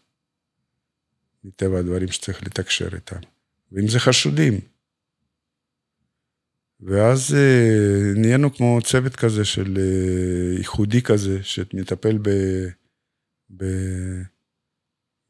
[1.45, 3.21] מטבע הדברים שצריך לתקשר איתם,
[3.73, 4.72] ואם זה חשודים.
[6.83, 12.31] ואז אה, נהיינו כמו צוות כזה של אה, ייחודי כזה, שמטפל ב,
[13.57, 13.65] ב,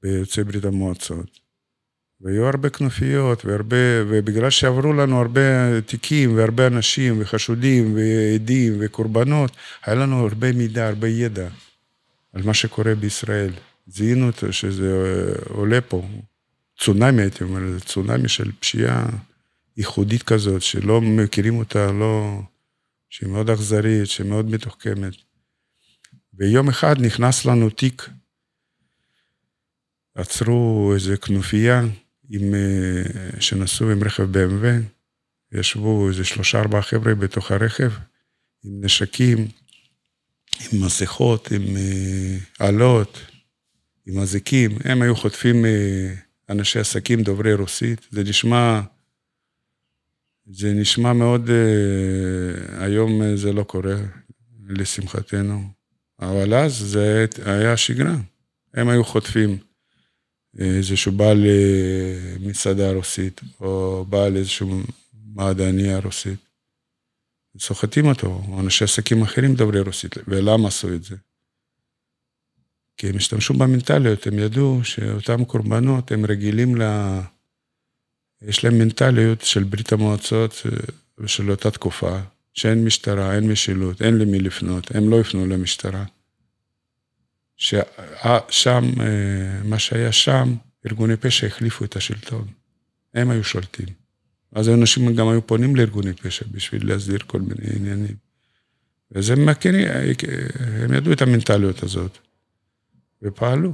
[0.02, 1.40] ביוצאי ברית המועצות.
[2.20, 3.76] והיו הרבה כנופיות, והרבה,
[4.08, 5.40] ובגלל שעברו לנו הרבה
[5.80, 11.48] תיקים, והרבה אנשים, וחשודים, ועדים, וקורבנות, היה לנו הרבה מידע, הרבה ידע
[12.32, 13.52] על מה שקורה בישראל.
[13.86, 16.08] זיהינו שזה אה, עולה פה.
[16.78, 19.06] צונאמי, הייתי אומר, צונאמי של פשיעה.
[19.76, 22.40] ייחודית כזאת, שלא מכירים אותה, לא...
[23.12, 25.12] שהיא מאוד אכזרית, שהיא מאוד מתוחכמת.
[26.34, 28.08] ויום אחד נכנס לנו תיק,
[30.14, 31.82] עצרו איזה כנופיה
[32.30, 34.66] עם, אה, שנסעו עם רכב BMW,
[35.52, 37.92] ישבו איזה שלושה ארבעה חבר'ה בתוך הרכב,
[38.64, 39.48] עם נשקים,
[40.72, 43.18] עם מסכות, עם אה, אלות,
[44.06, 46.14] עם אזיקים, הם היו חוטפים אה,
[46.48, 48.80] אנשי עסקים דוברי רוסית, זה נשמע
[50.46, 53.96] זה נשמע מאוד, אה, היום אה, זה לא קורה,
[54.68, 55.62] לשמחתנו.
[56.20, 58.16] אבל אז זה היה שגרה.
[58.74, 59.58] הם היו חוטפים
[60.58, 64.80] איזשהו בעל אה, מסעדה רוסית, או בעל איזשהו
[65.34, 66.38] מעדניה רוסית.
[67.58, 70.14] סוחטים אותו, או אנשי עסקים אחרים דוברי רוסית.
[70.28, 71.16] ולמה עשו את זה?
[72.96, 76.82] כי הם השתמשו במנטליות, הם ידעו שאותם קורבנות, הם רגילים ל...
[78.48, 80.62] יש להם מנטליות של ברית המועצות
[81.18, 82.18] ושל אותה תקופה,
[82.54, 86.04] שאין משטרה, אין משילות, אין למי לפנות, הם לא יפנו למשטרה.
[87.56, 90.54] ששם, אה, מה שהיה שם,
[90.86, 92.46] ארגוני פשע החליפו את השלטון.
[93.14, 93.86] הם היו שולטים.
[94.52, 98.16] אז האנשים גם היו פונים לארגוני פשע בשביל להסדיר כל מיני עניינים.
[99.10, 99.88] וזה מכירים,
[100.58, 102.18] הם ידעו את המנטליות הזאת,
[103.22, 103.72] ופעלו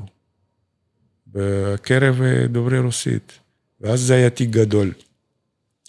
[1.26, 3.38] בקרב אה, דוברי רוסית.
[3.81, 4.93] ואז זה היה תיק גדול.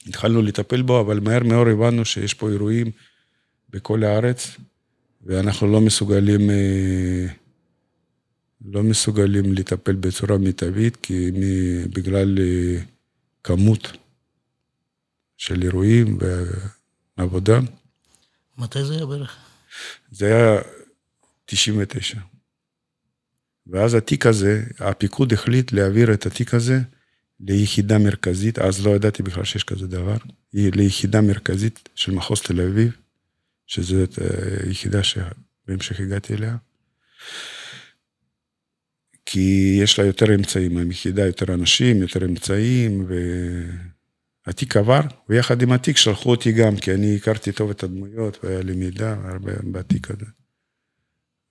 [0.08, 2.91] התחלנו לטפל בו, אבל מהר מאוד הבנו שיש פה אירועים
[3.69, 4.58] בכל הארץ,
[5.21, 7.25] ואנחנו לא מסוגלים, אה,
[8.65, 11.32] לא מסוגלים לטפל בצורה מיטבית, כי
[11.93, 12.82] בגלל אה,
[13.43, 13.97] כמות
[15.38, 16.17] של אירועים
[17.17, 17.60] ועבודה.
[18.58, 19.38] מתי זה היה בערך?
[20.12, 20.62] זה היה
[21.45, 22.19] 99.
[23.67, 26.80] ואז התיק הזה, הפיקוד החליט להעביר את התיק הזה
[27.39, 30.17] ליחידה מרכזית, אז לא ידעתי בכלל שיש כזה דבר,
[30.54, 32.91] היא ליחידה מרכזית של מחוז תל אביב,
[33.67, 36.58] שזו אה, יחידה שבהמשך הגעתי אליה.
[39.25, 43.08] כי יש לה יותר אמצעים, היחידה יותר אנשים, יותר אמצעים,
[44.45, 48.62] והתיק עבר, ויחד עם התיק שלחו אותי גם, כי אני הכרתי טוב את הדמויות, והיה
[48.62, 50.25] לי מידע הרבה בתיק הזה.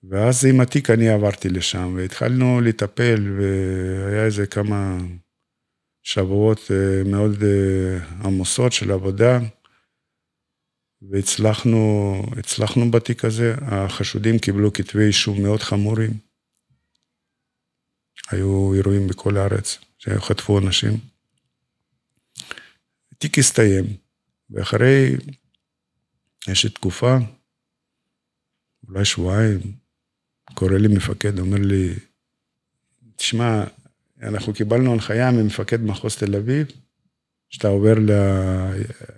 [0.03, 4.97] ואז עם התיק אני עברתי לשם, והתחלנו לטפל, והיה איזה כמה
[6.03, 9.39] שבועות אה, מאוד אה, עמוסות של עבודה,
[11.01, 16.11] והצלחנו, הצלחנו בתיק הזה, החשודים קיבלו כתבי אישום מאוד חמורים.
[18.31, 20.93] היו אירועים בכל הארץ שחטפו אנשים.
[23.11, 23.85] התיק הסתיים,
[24.49, 25.15] ואחרי,
[26.47, 27.17] יש תקופה,
[28.87, 29.59] אולי שבועיים,
[30.53, 31.93] קורא לי מפקד, אומר לי,
[33.15, 33.63] תשמע,
[34.21, 36.67] אנחנו קיבלנו הנחיה ממפקד מחוז תל אביב,
[37.49, 37.93] שאתה עובר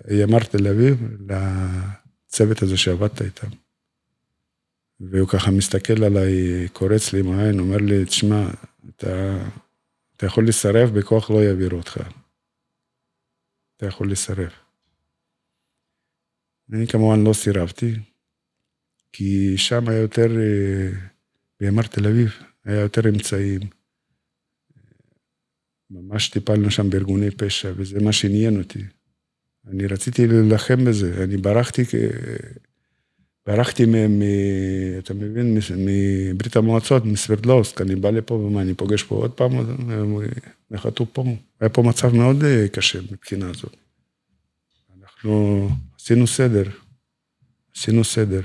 [0.07, 3.47] לימ"ר תל אביב, לצוות הזה שעבדת איתם.
[4.99, 8.49] והוא ככה מסתכל עליי, קורץ לי עם העין, אומר לי, תשמע,
[8.89, 9.37] אתה,
[10.17, 11.99] אתה יכול לסרב, בכוח לא יעבירו אותך.
[13.77, 14.49] אתה יכול לסרב.
[16.73, 17.93] אני כמובן לא סירבתי,
[19.13, 20.89] כי שם היה יותר, אה,
[21.59, 22.29] בימ"ר תל אביב,
[22.65, 23.80] היה יותר אמצעים.
[25.91, 28.79] ממש טיפלנו שם בארגוני פשע, וזה מה שעניין אותי.
[29.67, 31.81] אני רציתי להילחם בזה, אני ברחתי,
[33.45, 34.19] ברחתי מ...
[34.19, 34.21] מ
[34.97, 39.51] אתה מבין, מברית המועצות, מסברדלוסק, אני בא לפה, ומה, אני פוגש פה עוד פעם,
[40.71, 41.23] נחתו פה.
[41.59, 43.75] היה פה מצב מאוד אה, קשה מבחינה הזאת.
[44.99, 46.63] אנחנו עשינו סדר,
[47.75, 48.41] עשינו סדר,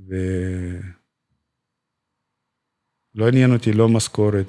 [0.00, 0.18] ולא
[3.28, 4.46] עניין אותי לא משכורת,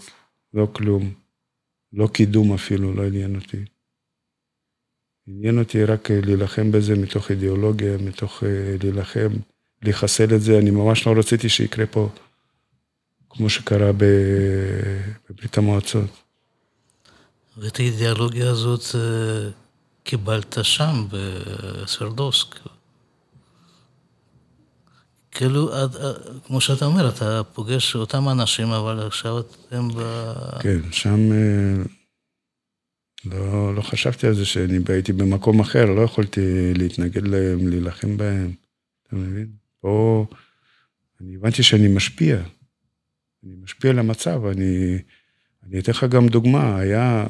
[0.54, 1.25] לא כלום.
[1.96, 3.66] לא קידום אפילו, לא עניין אותי.
[5.28, 9.30] עניין אותי רק אה, להילחם בזה מתוך אידיאולוגיה, מתוך אה, להילחם,
[9.84, 10.60] לחסל את זה.
[10.60, 12.10] אני ממש לא רציתי שיקרה פה
[13.30, 13.92] כמו שקרה
[15.30, 16.10] בברית המועצות.
[17.58, 19.50] ואת האידיאולוגיה הזאת אה,
[20.04, 22.56] קיבלת שם, בסרדוסק.
[25.36, 25.70] כאילו,
[26.44, 30.02] כמו שאתה אומר, אתה פוגש אותם אנשים, אבל עכשיו אתם ב...
[30.62, 31.84] כן, שם אה,
[33.26, 38.52] לא, לא חשבתי על זה שאני הייתי במקום אחר, לא יכולתי להתנגד להם, להילחם בהם,
[39.08, 39.48] אתה מבין?
[39.80, 40.26] פה
[41.22, 42.38] אני הבנתי שאני משפיע.
[43.44, 44.98] אני משפיע על המצב, אני...
[45.64, 47.28] אני אתן לך גם דוגמה, היה...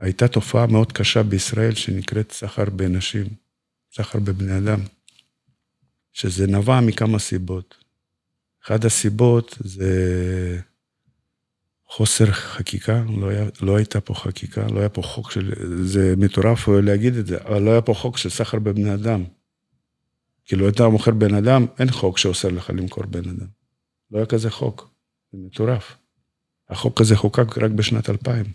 [0.00, 3.26] הייתה תופעה מאוד קשה בישראל שנקראת סחר בנשים,
[3.92, 4.80] סחר בבני אדם.
[6.12, 7.84] שזה נבע מכמה סיבות.
[8.64, 10.60] אחת הסיבות זה
[11.86, 15.52] חוסר חקיקה, לא, היה, לא הייתה פה חקיקה, לא היה פה חוק של,
[15.84, 19.24] זה מטורף להגיד את זה, אבל לא היה פה חוק של סחר בבני אדם.
[20.44, 23.46] כאילו, אתה מוכר בן אדם, אין חוק שאוסר לך למכור בן אדם.
[24.10, 24.90] לא היה כזה חוק,
[25.32, 25.96] זה מטורף.
[26.68, 28.46] החוק הזה חוקק רק בשנת 2000.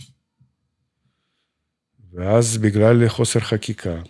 [2.14, 4.01] ואז בגלל חוסר חקיקה,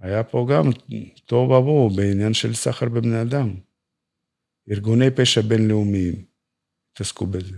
[0.00, 0.70] היה פה גם
[1.24, 3.54] תוהו ובוהו בעניין של סחר בבני אדם.
[4.70, 6.24] ארגוני פשע בינלאומיים
[6.92, 7.56] התעסקו בזה.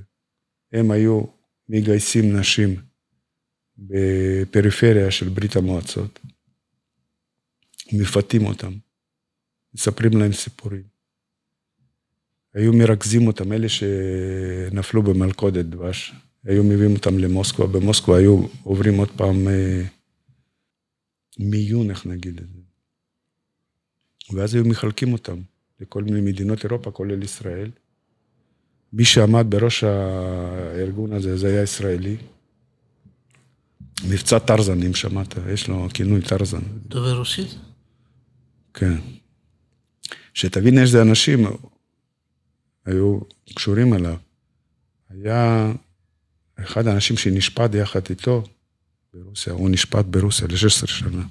[0.73, 1.23] הם היו
[1.69, 2.77] מגייסים נשים
[3.79, 6.21] בפריפריה של ברית המועצות,
[7.93, 8.73] מפתים אותם,
[9.75, 10.83] מספרים להם סיפורים.
[12.55, 16.13] היו מרכזים אותם, אלה שנפלו במלכודת דבש,
[16.45, 19.83] היו מביאים אותם למוסקבה, במוסקבה היו עוברים עוד פעם אה,
[21.39, 22.61] מיון, איך נגיד את זה.
[24.37, 25.41] ואז היו מחלקים אותם
[25.81, 27.71] לכל מיני מדינות אירופה, כולל ישראל.
[28.93, 32.17] מי שעמד בראש הארגון הזה, זה היה ישראלי.
[34.09, 36.61] מבצע טרזן, אם שמעת, יש לו כינוי טרזן.
[36.87, 37.49] דובר רוסית?
[38.75, 38.97] כן.
[40.35, 41.47] שתבין איזה אנשים
[42.87, 43.19] היו
[43.55, 44.17] קשורים אליו.
[45.11, 45.73] היה
[46.59, 48.45] אחד האנשים שנשפט יחד איתו
[49.15, 51.23] ברוסיה, הוא נשפט ברוסיה ל-16 שנה.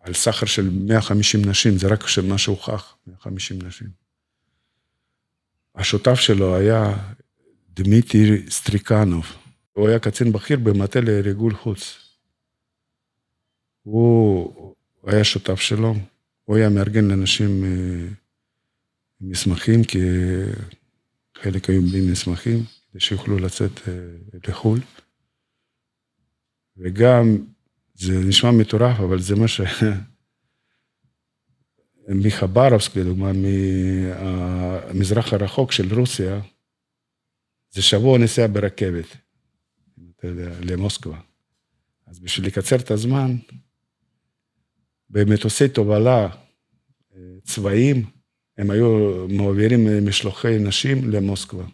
[0.00, 3.88] על סחר של 150 נשים, זה רק מה שהוכח, 150 נשים.
[5.74, 6.96] השותף שלו היה
[7.70, 9.26] דמיטרי סטריקנוב.
[9.72, 11.98] הוא היה קצין בכיר במטה לריגול חוץ.
[13.82, 14.74] הוא
[15.06, 15.94] היה שותף שלו,
[16.44, 18.08] הוא היה מארגן לאנשים אה,
[19.20, 19.98] מסמכים, כי
[21.42, 23.92] חלק היו בלי מסמכים, כדי שיוכלו לצאת אה,
[24.48, 24.80] לחו"ל.
[26.76, 27.46] וגם,
[27.94, 29.60] זה נשמע מטורף, אבל זה מה ש...
[32.08, 36.40] מחברובסק, לדוגמה, מהמזרח הרחוק של רוסיה,
[37.70, 39.16] זה שבוע נסיעה ברכבת,
[40.16, 41.20] אתה יודע, למוסקבה.
[42.06, 43.36] אז בשביל לקצר את הזמן,
[45.10, 46.28] במטוסי תובלה
[47.16, 48.06] אה, צבאיים,
[48.58, 51.64] הם היו מעבירים משלוחי נשים למוסקבה.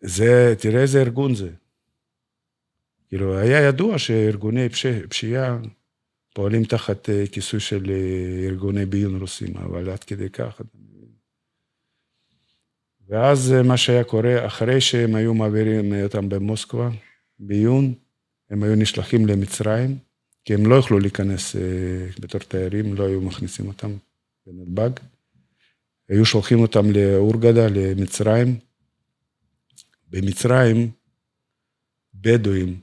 [0.00, 1.50] זה, תראה איזה ארגון זה.
[3.08, 4.68] כאילו, היה ידוע שארגוני
[5.08, 5.58] פשיעה
[6.36, 10.60] פועלים תחת אה, כיסוי של אה, ארגוני ביון רוסים, אבל עד כדי כך.
[13.08, 16.88] ואז אה, מה שהיה קורה, אחרי שהם היו מעבירים אותם במוסקבה,
[17.38, 17.94] ביון,
[18.50, 19.98] הם היו נשלחים למצרים,
[20.44, 21.56] כי הם לא יכלו להיכנס
[22.20, 23.90] בתור תיירים, לא היו מכניסים אותם
[24.46, 24.90] בנתב"ג.
[26.08, 28.58] היו שולחים אותם לאורגדה, למצרים.
[30.10, 30.90] במצרים,
[32.14, 32.80] בדואים,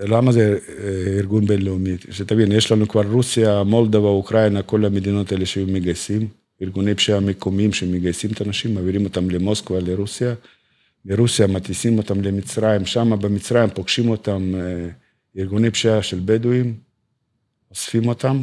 [0.00, 1.96] למה זה אה, ארגון בינלאומי?
[2.10, 6.28] שתבין, יש לנו כבר רוסיה, מולדובה, אוקראינה, כל המדינות האלה שהיו מגייסים,
[6.62, 10.34] ארגוני פשיעה מקומיים שמגייסים את האנשים, מעבירים אותם למוסקבה, לרוסיה,
[11.04, 14.88] מרוסיה מטיסים אותם למצרים, שם במצרים פוגשים אותם אה,
[15.38, 16.74] ארגוני פשיעה של בדואים,
[17.70, 18.42] אוספים אותם,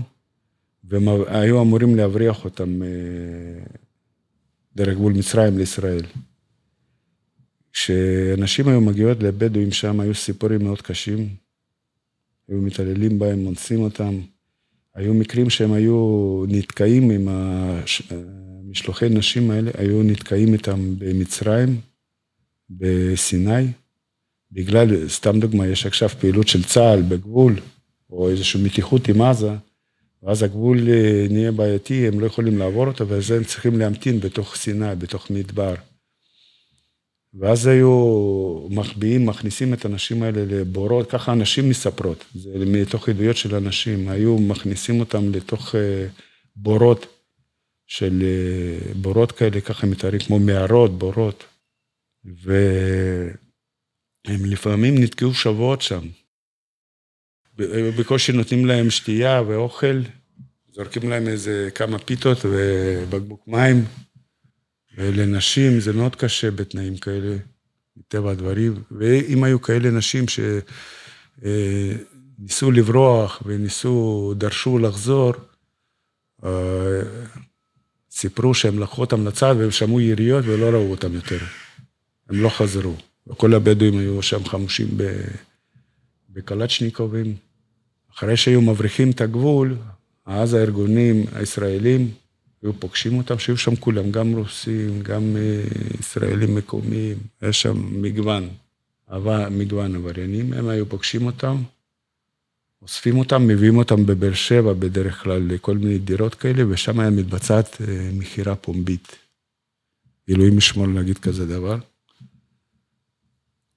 [0.83, 2.87] והם היו אמורים להבריח אותם אה,
[4.75, 6.03] דרך גבול מצרים לישראל.
[7.73, 11.42] כשאנשים היו מגיעות לבדואים שם, היו סיפורים מאוד קשים.
[12.49, 14.19] היו מתעללים בהם, אונסים אותם.
[14.95, 21.79] היו מקרים שהם היו נתקעים עם המשלוחי נשים האלה, היו נתקעים איתם במצרים,
[22.69, 23.67] בסיני,
[24.51, 27.59] בגלל, סתם דוגמה, יש עכשיו פעילות של צה"ל בגבול,
[28.09, 29.51] או איזושהי מתיחות עם עזה,
[30.23, 34.55] ואז הגבול אה, נהיה בעייתי, הם לא יכולים לעבור אותו, ואז הם צריכים להמתין בתוך
[34.55, 35.73] סיני, בתוך מדבר.
[37.39, 43.55] ואז היו מחביאים, מכניסים את הנשים האלה לבורות, ככה הנשים מספרות, זה מתוך עדויות של
[43.55, 46.07] אנשים, היו מכניסים אותם לתוך אה,
[46.55, 47.05] בורות
[47.87, 51.43] של אה, בורות כאלה, ככה מתארים כמו מערות, בורות,
[52.25, 53.35] והם
[54.45, 56.07] לפעמים נתקעו שבועות שם.
[57.99, 60.01] בקושי נותנים להם שתייה ואוכל,
[60.71, 63.85] זורקים להם איזה כמה פיתות ובקבוק מים.
[64.97, 67.35] ולנשים זה מאוד קשה בתנאים כאלה,
[67.97, 68.73] מטבע הדברים.
[68.91, 70.25] ואם היו כאלה נשים
[71.39, 75.33] שניסו לברוח וניסו, דרשו לחזור,
[76.43, 77.01] אה,
[78.11, 81.39] סיפרו שהם לקחו אותם לצד והם שמעו יריות ולא ראו אותם יותר.
[82.29, 82.95] הם לא חזרו.
[83.27, 84.87] וכל הבדואים היו שם חמושים
[86.29, 87.35] בקלצ'ניקובים.
[88.13, 89.75] אחרי שהיו מבריחים את הגבול,
[90.25, 92.11] אז הארגונים הישראלים
[92.63, 95.63] היו פוגשים אותם, שהיו שם כולם, גם רוסים, גם אה,
[95.99, 98.49] ישראלים מקומיים, היה שם מגוון,
[99.51, 101.55] מגוון עבריינים, הם היו פוגשים אותם,
[102.81, 107.81] אוספים אותם, מביאים אותם בבאר שבע בדרך כלל לכל מיני דירות כאלה, ושם היה מתבצעת
[107.81, 109.15] אה, מכירה פומבית.
[110.29, 111.77] אלוהים ישמור להגיד כזה דבר.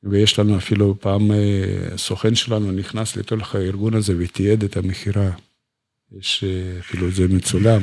[0.03, 5.31] ויש לנו אפילו פעם, אה, סוכן שלנו נכנס לתוך הארגון הזה ותיעד את המכירה.
[6.19, 6.45] יש
[6.81, 7.83] אפילו זה מצולם.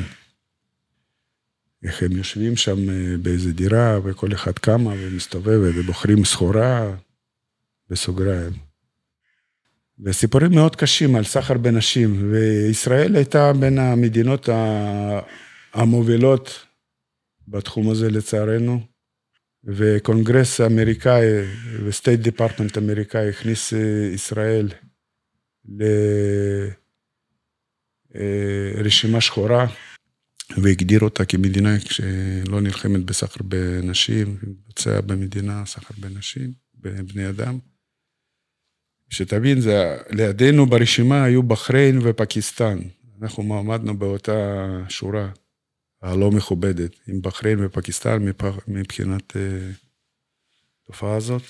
[1.84, 6.96] איך הם יושבים שם אה, באיזה דירה, וכל אחד קמה ומסתובב ובוחרים סחורה
[7.90, 8.54] בסוגריים.
[10.00, 14.50] וסיפורים מאוד קשים על סחר בנשים, וישראל הייתה בין המדינות
[15.74, 16.66] המובילות
[17.48, 18.82] בתחום הזה לצערנו,
[19.64, 21.26] וקונגרס אמריקאי
[21.86, 24.70] ו State Department אמריקאי הכניס אה, ישראל
[28.16, 29.66] לרשימה אה, שחורה.
[30.62, 37.60] והגדיר אותה כמדינה שלא נלחמת בסחר בנשים, מבצע במדינה סחר בנשים, בבני אדם.
[39.10, 42.80] שתבין, זה, לידינו ברשימה היו בחריין ופקיסטן.
[43.22, 45.30] אנחנו מעמדנו באותה שורה
[46.01, 48.26] הלא מכובדת, עם בחריין ופקיסטן
[48.68, 49.38] מבחינת
[50.84, 51.43] התופעה אה, הזאת.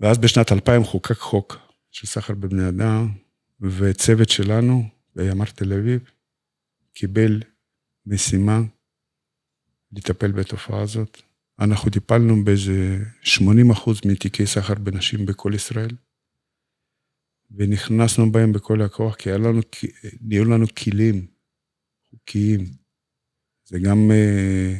[0.00, 1.56] ואז בשנת 2000 חוקק חוק
[1.90, 3.08] של סחר בבני אדם,
[3.60, 6.00] וצוות שלנו בימ"ר תל אביב
[6.98, 7.40] קיבל
[8.06, 8.60] משימה
[9.92, 11.22] לטפל בתופעה הזאת.
[11.60, 15.96] אנחנו טיפלנו באיזה 80 אחוז מתיקי סחר בנשים בכל ישראל,
[17.50, 19.60] ונכנסנו בהם בכל הכוח, כי לנו,
[20.20, 21.26] נהיו לנו כלים
[22.10, 22.64] חוקיים.
[23.64, 24.78] זה גם, אה,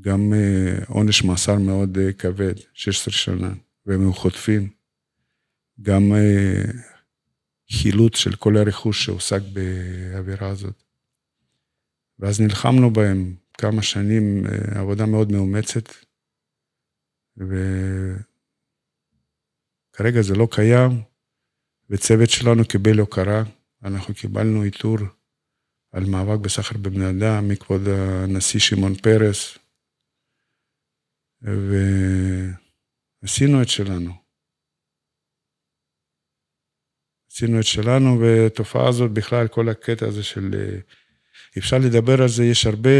[0.00, 3.54] גם אה, עונש מאסר מאוד אה, כבד, 16 שנה,
[3.86, 4.70] והם חוטפים.
[5.82, 6.12] גם
[7.70, 10.82] חילוץ של כל הרכוש שהושג בעבירה הזאת.
[12.18, 15.88] ואז נלחמנו בהם כמה שנים, אה, עבודה מאוד מאומצת,
[17.36, 18.22] וכרגע
[20.22, 21.02] זה לא קיים,
[21.90, 23.42] וצוות שלנו קיבל הוקרה,
[23.82, 24.98] אנחנו קיבלנו עיטור
[25.92, 29.58] על מאבק בסחר בבני אדם מכבוד הנשיא שמעון פרס,
[33.22, 34.27] ועשינו את שלנו.
[37.38, 40.54] עשינו את שלנו, והתופעה הזאת בכלל, כל הקטע הזה של...
[40.58, 40.78] אה,
[41.58, 42.90] אפשר לדבר על זה, יש הרבה,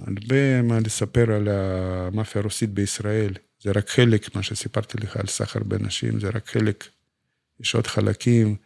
[0.00, 3.32] הרבה מה לספר על המאפיה הרוסית בישראל.
[3.60, 6.88] זה רק חלק, מה שסיפרתי לך על סחר בנשים, זה רק חלק.
[7.60, 8.56] יש עוד חלקים,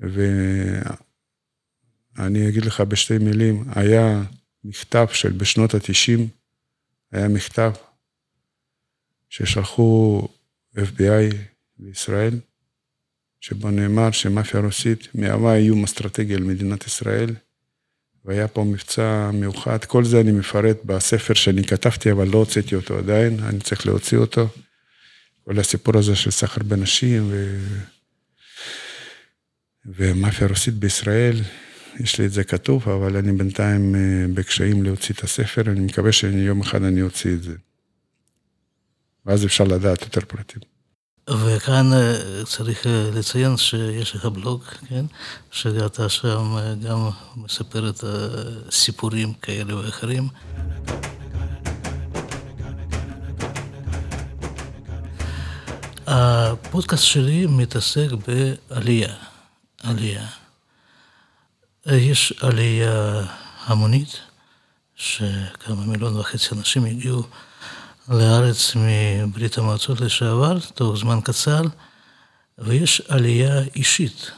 [0.00, 0.88] ואני
[2.48, 4.22] אגיד לך בשתי מילים, היה
[4.64, 6.20] מכתב של בשנות ה-90,
[7.12, 7.72] היה מכתב
[9.28, 10.28] ששלחו
[10.76, 11.34] FBI
[11.78, 12.34] לישראל,
[13.40, 17.34] שבו נאמר שמאפיה רוסית מהווה איום אסטרטגי על מדינת ישראל,
[18.24, 19.84] והיה פה מבצע מיוחד.
[19.84, 24.18] כל זה אני מפרט בספר שאני כתבתי, אבל לא הוצאתי אותו עדיין, אני צריך להוציא
[24.18, 24.48] אותו.
[25.44, 27.58] כל הסיפור הזה של סחר בנשים ו...
[29.86, 31.36] ומאפיה רוסית בישראל,
[32.00, 34.00] יש לי את זה כתוב, אבל אני בינתיים אה,
[34.34, 37.54] בקשיים להוציא את הספר, אני מקווה שיום אחד אני אוציא את זה.
[39.26, 40.79] ואז אפשר לדעת יותר פרטים.
[41.30, 45.04] וכאן אה, צריך אה, לציין שיש לך בלוג, כן?
[45.50, 48.04] שאתה שם אה, גם מספר את
[48.68, 50.28] הסיפורים כאלה ואחרים.
[56.06, 59.14] הפודקאסט שלי מתעסק בעלייה,
[59.82, 60.26] עלייה.
[61.86, 63.22] יש עלייה
[63.66, 64.20] המונית,
[64.96, 67.22] שכמה מיליון וחצי אנשים הגיעו
[68.10, 71.62] לארץ מברית המועצות לשעבר, תוך זמן קצר,
[72.58, 74.30] ויש עלייה אישית.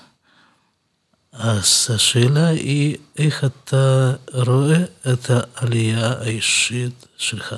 [1.33, 7.55] אז השאלה היא, איך אתה רואה את העלייה האישית שלך?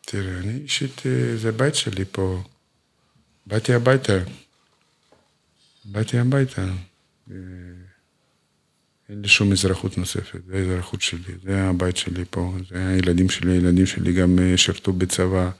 [0.00, 2.42] תראה, אני אישית, אה, זה בית שלי פה.
[3.46, 4.18] באתי הביתה.
[5.84, 6.62] באתי הביתה.
[9.08, 13.52] אין לי שום אזרחות נוספת, זה האזרחות שלי, זה הבית שלי פה, זה הילדים שלי,
[13.52, 15.50] הילדים שלי גם אה, שירתו בצבא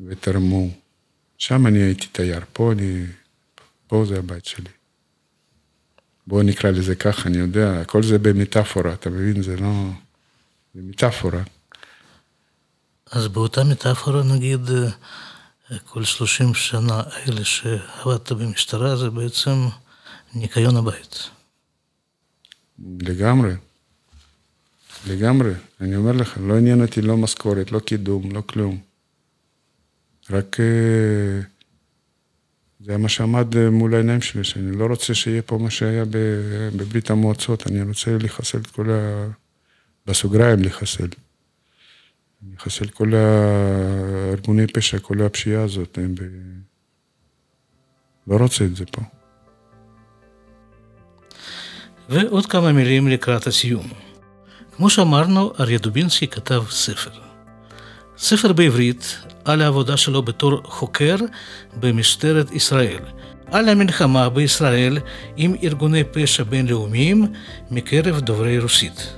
[0.00, 0.68] ותרמו.
[1.38, 3.04] שם אני הייתי תייר, פה אני,
[3.86, 4.70] פה זה הבית שלי.
[6.26, 9.42] בואו נקרא לזה ככה, אני יודע, הכל זה במטאפורה, אתה מבין?
[9.42, 9.90] זה לא...
[10.74, 11.42] זה מטאפורה.
[13.10, 14.70] אז באותה מטאפורה, נגיד,
[15.70, 19.68] אה, כל 30 שנה האלה שעבדת במשטרה, זה בעצם
[20.34, 21.30] ניקיון הבית.
[23.00, 23.52] לגמרי.
[25.06, 25.52] לגמרי.
[25.80, 28.78] אני אומר לך, לא עניין אותי לא משכורת, לא קידום, לא כלום.
[30.30, 31.40] רק אה,
[32.80, 36.04] זה מה שעמד אה, מול העיניים שלי, שאני לא רוצה שיהיה פה מה שהיה
[36.76, 39.28] בברית המועצות, אני רוצה לחסל את כל ה...
[40.06, 41.08] בסוגריים לחסל.
[42.56, 45.98] אחסל כל הארגוני פשע, כל הפשיעה הזאת.
[45.98, 46.22] ב...
[48.26, 49.17] לא רוצה את זה פה.
[52.08, 53.86] ועוד כמה מילים לקראת הסיום.
[54.76, 57.10] כמו שאמרנו, אריה דובינסקי כתב ספר.
[58.18, 61.16] ספר בעברית על העבודה שלו בתור חוקר
[61.80, 63.02] במשטרת ישראל,
[63.46, 64.98] על המלחמה בישראל
[65.36, 67.26] עם ארגוני פשע בינלאומיים
[67.70, 69.12] מקרב דוברי רוסית.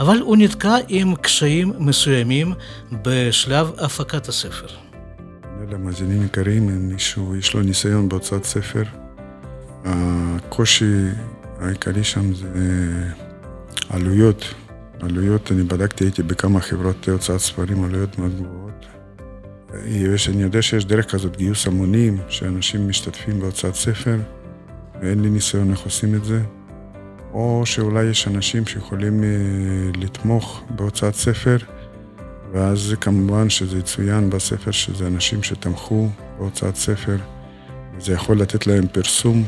[0.00, 2.52] אבל הוא נתקע עם קשיים מסוימים
[3.02, 4.66] בשלב הפקת הספר.
[5.70, 8.82] למאזינים יקרים, אם מישהו יש לו ניסיון בהוצאת ספר,
[9.84, 11.04] הקושי
[11.64, 12.48] העיקרי שם זה
[13.88, 14.54] עלויות.
[15.00, 18.86] עלויות, אני בדקתי, הייתי בכמה חברות הוצאת ספרים, עלויות מאוד גבוהות.
[19.86, 24.18] יש, אני יודע שיש דרך כזאת, גיוס המונים, שאנשים משתתפים בהוצאת ספר,
[25.02, 26.40] ואין לי ניסיון איך עושים את זה,
[27.32, 29.28] או שאולי יש אנשים שיכולים אה,
[30.00, 31.56] לתמוך בהוצאת ספר,
[32.52, 36.08] ואז כמובן שזה יצוין בספר שזה אנשים שתמכו
[36.38, 37.16] בהוצאת ספר,
[37.96, 39.44] וזה יכול לתת להם פרסום,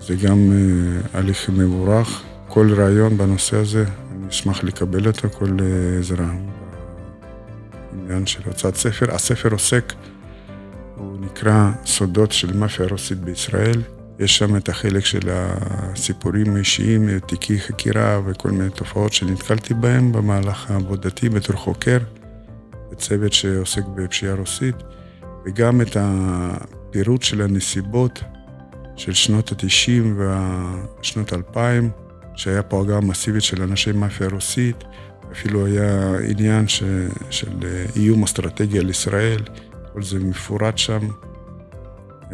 [0.00, 2.22] זה גם אה, הליך מבורך.
[2.48, 6.30] כל רעיון בנושא הזה, אני אשמח לקבל אותו, כל אה, עזרה
[7.92, 9.14] בעניין של הוצאת ספר.
[9.14, 9.92] הספר עוסק,
[10.96, 13.82] הוא נקרא סודות של מאפיה רוסית בישראל.
[14.18, 20.70] יש שם את החלק של הסיפורים האישיים, תיקי חקירה וכל מיני תופעות שנתקלתי בהן במהלך
[20.70, 21.98] עבודתי בתור חוקר,
[22.90, 24.76] בצוות שעוסק בפשיעה רוסית,
[25.46, 28.22] וגם את הפירוט של הנסיבות
[28.98, 30.22] של שנות ה-90
[31.00, 31.58] ושנות ה-2000,
[32.34, 34.84] שהיה פה הגעה מסיבית של אנשי מאפיה רוסית,
[35.32, 36.82] אפילו היה עניין ש,
[37.30, 37.52] של
[37.96, 39.40] איום אסטרטגי על ישראל,
[39.92, 41.08] כל זה מפורט שם.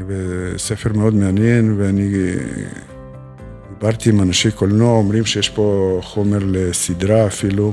[0.08, 2.12] וספר מאוד מעניין, ואני
[3.68, 7.72] דיברתי עם אנשי קולנוע, אומרים שיש פה חומר לסדרה אפילו,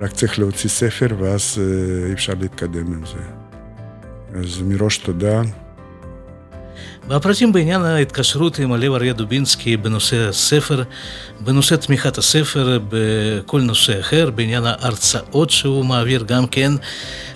[0.00, 3.22] רק צריך להוציא ספר ואז אה, אפשר להתקדם עם זה.
[4.40, 5.42] אז מראש תודה.
[7.08, 10.82] והפרטים בעניין ההתקשרות עם הלב אריה דובינסקי בנושא הספר,
[11.40, 16.72] בנושא תמיכת הספר, בכל נושא אחר, בעניין ההרצאות שהוא מעביר גם כן,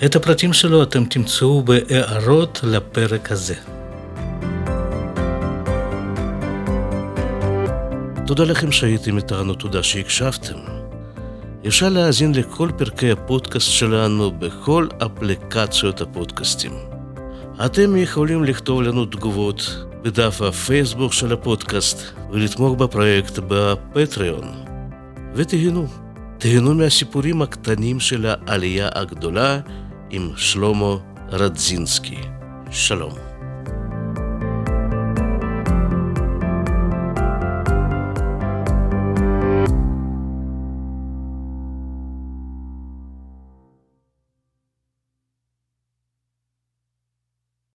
[0.05, 3.55] את הפרטים שלו אתם תמצאו בהערות לפרק הזה.
[8.27, 10.57] תודה לכם שהייתם איתנו, תודה שהקשבתם.
[11.67, 17.02] אפשר להאזין לכל פרקי הפודקאסט שלנו בכל אפליקציות הפודקאסטים.
[17.67, 24.45] אתם יכולים לכתוב לנו תגובות בדף הפייסבוק של הפודקאסט ולתמוך בפרויקט בפטריון.
[25.35, 25.87] ותהנו,
[26.39, 29.61] תהנו מהסיפורים הקטנים של העלייה הגדולה
[30.11, 30.97] עם שלמה
[31.31, 32.19] רדזינסקי.
[32.71, 33.32] שלום.